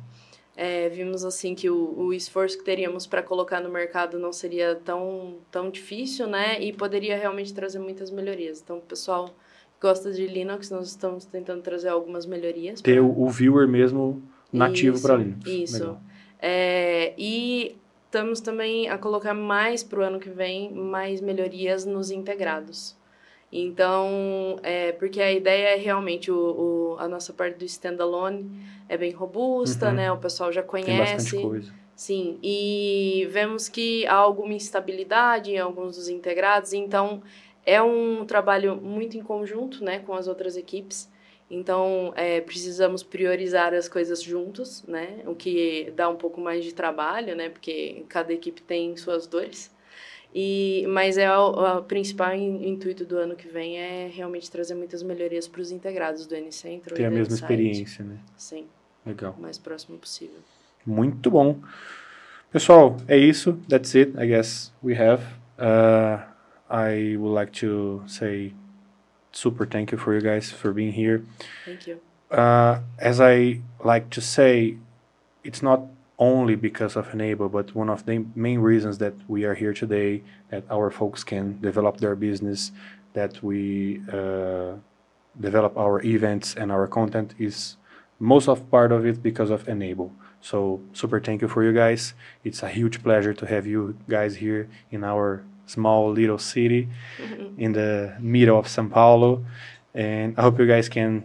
É, 0.55 0.89
vimos 0.89 1.23
assim 1.23 1.53
que 1.53 1.69
o, 1.69 1.93
o 1.97 2.13
esforço 2.13 2.57
que 2.57 2.63
teríamos 2.63 3.05
para 3.05 3.21
colocar 3.21 3.61
no 3.61 3.69
mercado 3.69 4.17
não 4.17 4.33
seria 4.33 4.75
tão, 4.75 5.35
tão 5.51 5.69
difícil, 5.69 6.25
né? 6.25 6.59
E 6.59 6.73
poderia 6.73 7.15
realmente 7.15 7.53
trazer 7.53 7.77
muitas 7.77 8.09
melhorias. 8.09 8.59
Então, 8.59 8.79
o 8.79 8.81
pessoal 8.81 9.29
gosta 9.79 10.11
de 10.11 10.25
Linux, 10.25 10.71
nós 10.71 10.87
estamos 10.87 11.25
tentando 11.25 11.61
trazer 11.61 11.89
algumas 11.89 12.25
melhorias. 12.25 12.81
Ter 12.81 12.95
pra... 12.95 13.03
o 13.03 13.29
viewer 13.29 13.67
mesmo 13.67 14.21
nativo 14.51 14.99
para 14.99 15.15
Linux. 15.15 15.45
Isso. 15.45 15.97
É, 16.39 17.13
e 17.17 17.77
estamos 18.17 18.41
também 18.41 18.89
a 18.89 18.97
colocar 18.97 19.35
mais 19.35 19.83
para 19.83 19.99
o 19.99 20.01
ano 20.01 20.19
que 20.19 20.29
vem, 20.29 20.73
mais 20.73 21.21
melhorias 21.21 21.85
nos 21.85 22.09
integrados. 22.09 22.97
Então, 23.51 24.59
é, 24.63 24.91
porque 24.93 25.21
a 25.21 25.31
ideia 25.31 25.75
é 25.75 25.77
realmente, 25.77 26.31
o, 26.31 26.35
o, 26.35 26.95
a 26.97 27.07
nossa 27.07 27.31
parte 27.31 27.59
do 27.59 27.65
standalone 27.65 28.49
é 28.89 28.97
bem 28.97 29.11
robusta, 29.11 29.89
uhum. 29.89 29.93
né? 29.93 30.11
O 30.11 30.17
pessoal 30.17 30.51
já 30.51 30.63
conhece. 30.63 31.37
Tem 31.37 31.47
coisa. 31.47 31.71
Sim, 31.95 32.39
e 32.43 33.27
vemos 33.31 33.69
que 33.69 34.05
há 34.07 34.15
alguma 34.15 34.53
instabilidade 34.53 35.51
em 35.51 35.59
alguns 35.59 35.95
dos 35.95 36.09
integrados, 36.09 36.73
então 36.73 37.23
é 37.65 37.81
um 37.81 38.23
trabalho 38.25 38.75
muito 38.75 39.17
em 39.17 39.21
conjunto, 39.21 39.83
né, 39.83 39.99
com 39.99 40.13
as 40.13 40.27
outras 40.27 40.55
equipes. 40.55 41.09
Então, 41.49 42.13
é, 42.15 42.41
precisamos 42.41 43.03
priorizar 43.03 43.73
as 43.73 43.87
coisas 43.87 44.21
juntos, 44.21 44.83
né? 44.85 45.21
O 45.25 45.33
que 45.33 45.93
dá 45.95 46.09
um 46.09 46.17
pouco 46.17 46.41
mais 46.41 46.63
de 46.63 46.73
trabalho, 46.73 47.35
né? 47.35 47.49
Porque 47.49 48.03
cada 48.09 48.33
equipe 48.33 48.61
tem 48.61 48.97
suas 48.97 49.25
dores. 49.27 49.71
E, 50.35 50.85
mas 50.89 51.17
é 51.17 51.35
o, 51.35 51.77
o 51.77 51.83
principal 51.83 52.35
intuito 52.35 53.05
do 53.05 53.17
ano 53.17 53.35
que 53.35 53.47
vem 53.47 53.77
é 53.77 54.07
realmente 54.07 54.51
trazer 54.51 54.75
muitas 54.75 55.01
melhorias 55.01 55.47
para 55.47 55.61
os 55.61 55.71
integrados 55.71 56.25
do 56.27 56.35
N-Centro. 56.35 56.95
Ter 56.95 57.05
a 57.05 57.09
mesma 57.09 57.33
experiência, 57.33 58.03
né? 58.03 58.17
Sim. 58.35 58.67
Legal. 59.05 59.33
O 59.37 59.41
mais 59.41 59.57
próximo 59.57 59.97
possível. 59.97 60.39
Muito 60.85 61.31
bom. 61.31 61.59
Pessoal, 62.51 62.97
é 63.07 63.17
isso. 63.17 63.53
That's 63.69 63.95
it, 63.95 64.13
I 64.17 64.27
guess 64.27 64.73
we 64.83 64.93
have. 64.99 65.23
Uh, 65.57 66.21
I 66.69 67.15
would 67.15 67.33
like 67.33 67.51
to 67.61 68.03
say 68.05 68.53
super 69.37 69.65
thank 69.65 69.91
you 69.91 69.97
for 70.03 70.11
you 70.15 70.21
guys 70.21 70.45
for 70.51 70.69
being 70.73 70.93
here. 70.93 71.17
Thank 71.65 71.87
you. 71.87 71.95
Uh, 72.31 72.79
as 72.97 73.21
I 73.21 73.61
like 73.83 74.09
to 74.17 74.21
say, 74.21 74.77
it's 75.43 75.61
not 75.61 75.81
only 76.17 76.55
because 76.55 76.95
of 76.95 77.05
N-able, 77.13 77.49
but 77.49 77.75
one 77.75 77.89
of 77.89 78.05
the 78.07 78.25
main 78.35 78.59
reasons 78.59 78.97
that 78.97 79.13
we 79.27 79.45
are 79.45 79.53
here 79.53 79.73
today, 79.73 80.23
that 80.49 80.63
our 80.71 80.89
folks 80.89 81.23
can 81.23 81.61
develop 81.61 81.97
their 81.97 82.15
business, 82.15 82.71
that 83.13 83.43
we 83.43 84.01
uh, 84.11 84.73
develop 85.39 85.77
our 85.77 86.01
events 86.01 86.55
and 86.55 86.71
our 86.71 86.87
content 86.87 87.35
is 87.37 87.77
most 88.19 88.47
of 88.49 88.69
part 88.71 88.91
of 88.91 89.05
it 89.05 89.21
because 89.21 89.51
of 89.51 89.69
N-able. 89.69 90.11
So 90.41 90.81
super 90.93 91.19
thank 91.19 91.41
you 91.43 91.47
for 91.47 91.63
you 91.63 91.73
guys. 91.73 92.15
It's 92.43 92.63
a 92.63 92.69
huge 92.69 93.03
pleasure 93.03 93.33
to 93.35 93.45
have 93.45 93.67
you 93.67 93.97
guys 94.09 94.37
here 94.37 94.67
in 94.89 95.03
our 95.03 95.43
small 95.67 96.11
little 96.11 96.39
city 96.39 96.89
mm-hmm. 97.17 97.59
in 97.59 97.73
the 97.73 98.15
middle 98.19 98.57
of 98.57 98.65
São 98.65 98.89
Paulo. 98.89 99.45
And 99.93 100.37
I 100.37 100.41
hope 100.41 100.59
you 100.59 100.67
guys 100.67 100.89
can 100.89 101.23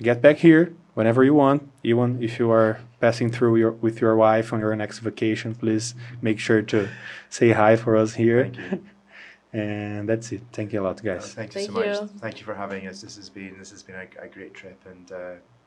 get 0.00 0.20
back 0.20 0.36
here 0.36 0.74
whenever 0.98 1.22
you 1.22 1.32
want, 1.32 1.62
even 1.84 2.20
if 2.20 2.38
you 2.40 2.50
are 2.50 2.80
passing 3.00 3.30
through 3.30 3.56
your, 3.56 3.70
with 3.70 4.00
your 4.00 4.16
wife 4.16 4.52
on 4.52 4.58
your 4.58 4.74
next 4.74 4.98
vacation, 4.98 5.54
please 5.54 5.94
make 6.20 6.40
sure 6.40 6.60
to 6.60 6.88
say 7.30 7.52
hi 7.52 7.76
for 7.76 7.96
us 7.96 8.14
here. 8.14 8.50
and 9.52 10.08
that's 10.08 10.32
it. 10.32 10.42
Thank 10.52 10.72
you 10.72 10.82
a 10.82 10.84
lot, 10.84 11.02
guys. 11.02 11.34
thank 11.34 11.54
you 11.54 11.60
thank 11.60 11.72
so 11.72 11.84
you. 11.84 11.90
much. 11.90 12.10
Thank 12.20 12.40
you 12.40 12.44
for 12.44 12.54
having 12.54 12.86
us. 12.88 13.00
This 13.00 13.16
has 13.16 13.28
been 13.30 13.56
this 13.58 13.70
has 13.70 13.82
been 13.82 13.94
a, 13.94 14.24
a 14.26 14.28
great 14.28 14.54
trip, 14.54 14.80
and 14.86 15.12
uh, 15.12 15.16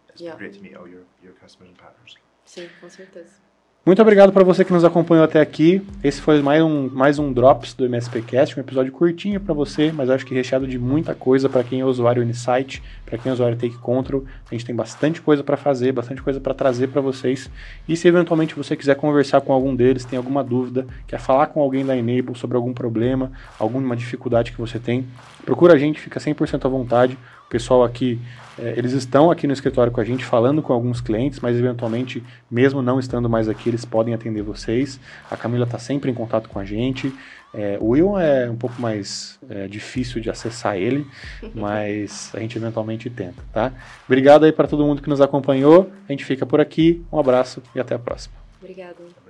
it's 0.09 0.21
yeah. 0.21 0.31
been 0.31 0.39
great 0.39 0.53
to 0.53 0.61
meet 0.61 0.75
all 0.75 0.87
your, 0.87 1.03
your 1.23 1.33
customers 1.33 1.69
and 1.69 1.77
partners. 1.77 2.17
Sim, 2.45 2.69
com 2.81 2.89
certeza. 2.89 3.35
Muito 3.83 3.99
obrigado 3.99 4.31
para 4.31 4.43
você 4.43 4.63
que 4.63 4.71
nos 4.71 4.85
acompanhou 4.85 5.25
até 5.25 5.41
aqui. 5.41 5.81
Esse 6.03 6.21
foi 6.21 6.39
mais 6.39 6.61
um, 6.61 6.87
mais 6.87 7.17
um 7.17 7.33
Drops 7.33 7.73
do 7.73 7.83
MSPcast, 7.83 8.55
um 8.55 8.61
episódio 8.61 8.91
curtinho 8.91 9.39
para 9.41 9.55
você, 9.55 9.91
mas 9.91 10.07
acho 10.07 10.23
que 10.23 10.35
recheado 10.35 10.67
de 10.67 10.77
muita 10.77 11.15
coisa 11.15 11.49
para 11.49 11.63
quem 11.63 11.81
é 11.81 11.85
usuário 11.85 12.21
Insight, 12.21 12.79
para 13.03 13.17
quem 13.17 13.31
é 13.31 13.33
usuário 13.33 13.57
Take 13.57 13.79
Control. 13.79 14.23
A 14.47 14.53
gente 14.53 14.67
tem 14.67 14.75
bastante 14.75 15.19
coisa 15.19 15.43
para 15.43 15.57
fazer, 15.57 15.93
bastante 15.93 16.21
coisa 16.21 16.39
para 16.39 16.53
trazer 16.53 16.89
para 16.89 17.01
vocês. 17.01 17.49
E 17.89 17.97
se 17.97 18.07
eventualmente 18.07 18.53
você 18.53 18.75
quiser 18.75 18.93
conversar 18.93 19.41
com 19.41 19.51
algum 19.51 19.75
deles, 19.75 20.05
tem 20.05 20.15
alguma 20.15 20.43
dúvida, 20.43 20.85
quer 21.07 21.19
falar 21.19 21.47
com 21.47 21.59
alguém 21.59 21.83
da 21.83 21.97
Enable 21.97 22.37
sobre 22.37 22.57
algum 22.57 22.75
problema, 22.75 23.31
alguma 23.57 23.95
dificuldade 23.95 24.51
que 24.51 24.59
você 24.59 24.77
tem, 24.77 25.07
procura 25.43 25.73
a 25.73 25.77
gente, 25.79 25.99
fica 25.99 26.19
100% 26.19 26.63
à 26.63 26.69
vontade. 26.69 27.17
Pessoal 27.51 27.83
aqui 27.83 28.19
é, 28.57 28.73
eles 28.77 28.93
estão 28.93 29.31
aqui 29.31 29.47
no 29.47 29.53
escritório 29.53 29.91
com 29.91 29.99
a 30.01 30.03
gente 30.03 30.25
falando 30.25 30.61
com 30.61 30.71
alguns 30.71 31.01
clientes, 31.01 31.39
mas 31.39 31.57
eventualmente, 31.57 32.23
mesmo 32.49 32.81
não 32.81 32.99
estando 32.99 33.29
mais 33.29 33.49
aqui, 33.49 33.69
eles 33.69 33.85
podem 33.85 34.13
atender 34.13 34.41
vocês. 34.41 34.99
A 35.29 35.35
Camila 35.35 35.65
está 35.65 35.79
sempre 35.79 36.11
em 36.11 36.13
contato 36.13 36.47
com 36.47 36.59
a 36.59 36.65
gente. 36.65 37.13
É, 37.53 37.77
o 37.81 37.89
Will 37.89 38.17
é 38.17 38.49
um 38.49 38.55
pouco 38.55 38.81
mais 38.81 39.39
é, 39.49 39.67
difícil 39.67 40.21
de 40.21 40.29
acessar 40.29 40.77
ele, 40.77 41.05
mas 41.53 42.31
a 42.33 42.39
gente 42.39 42.57
eventualmente 42.57 43.09
tenta, 43.09 43.43
tá? 43.51 43.73
Obrigado 44.05 44.45
aí 44.45 44.51
para 44.51 44.67
todo 44.67 44.85
mundo 44.85 45.01
que 45.01 45.09
nos 45.09 45.21
acompanhou. 45.21 45.91
A 46.07 46.11
gente 46.11 46.23
fica 46.23 46.45
por 46.45 46.61
aqui. 46.61 47.03
Um 47.11 47.19
abraço 47.19 47.61
e 47.75 47.79
até 47.79 47.95
a 47.95 47.99
próxima. 47.99 48.35
Obrigada. 48.61 49.20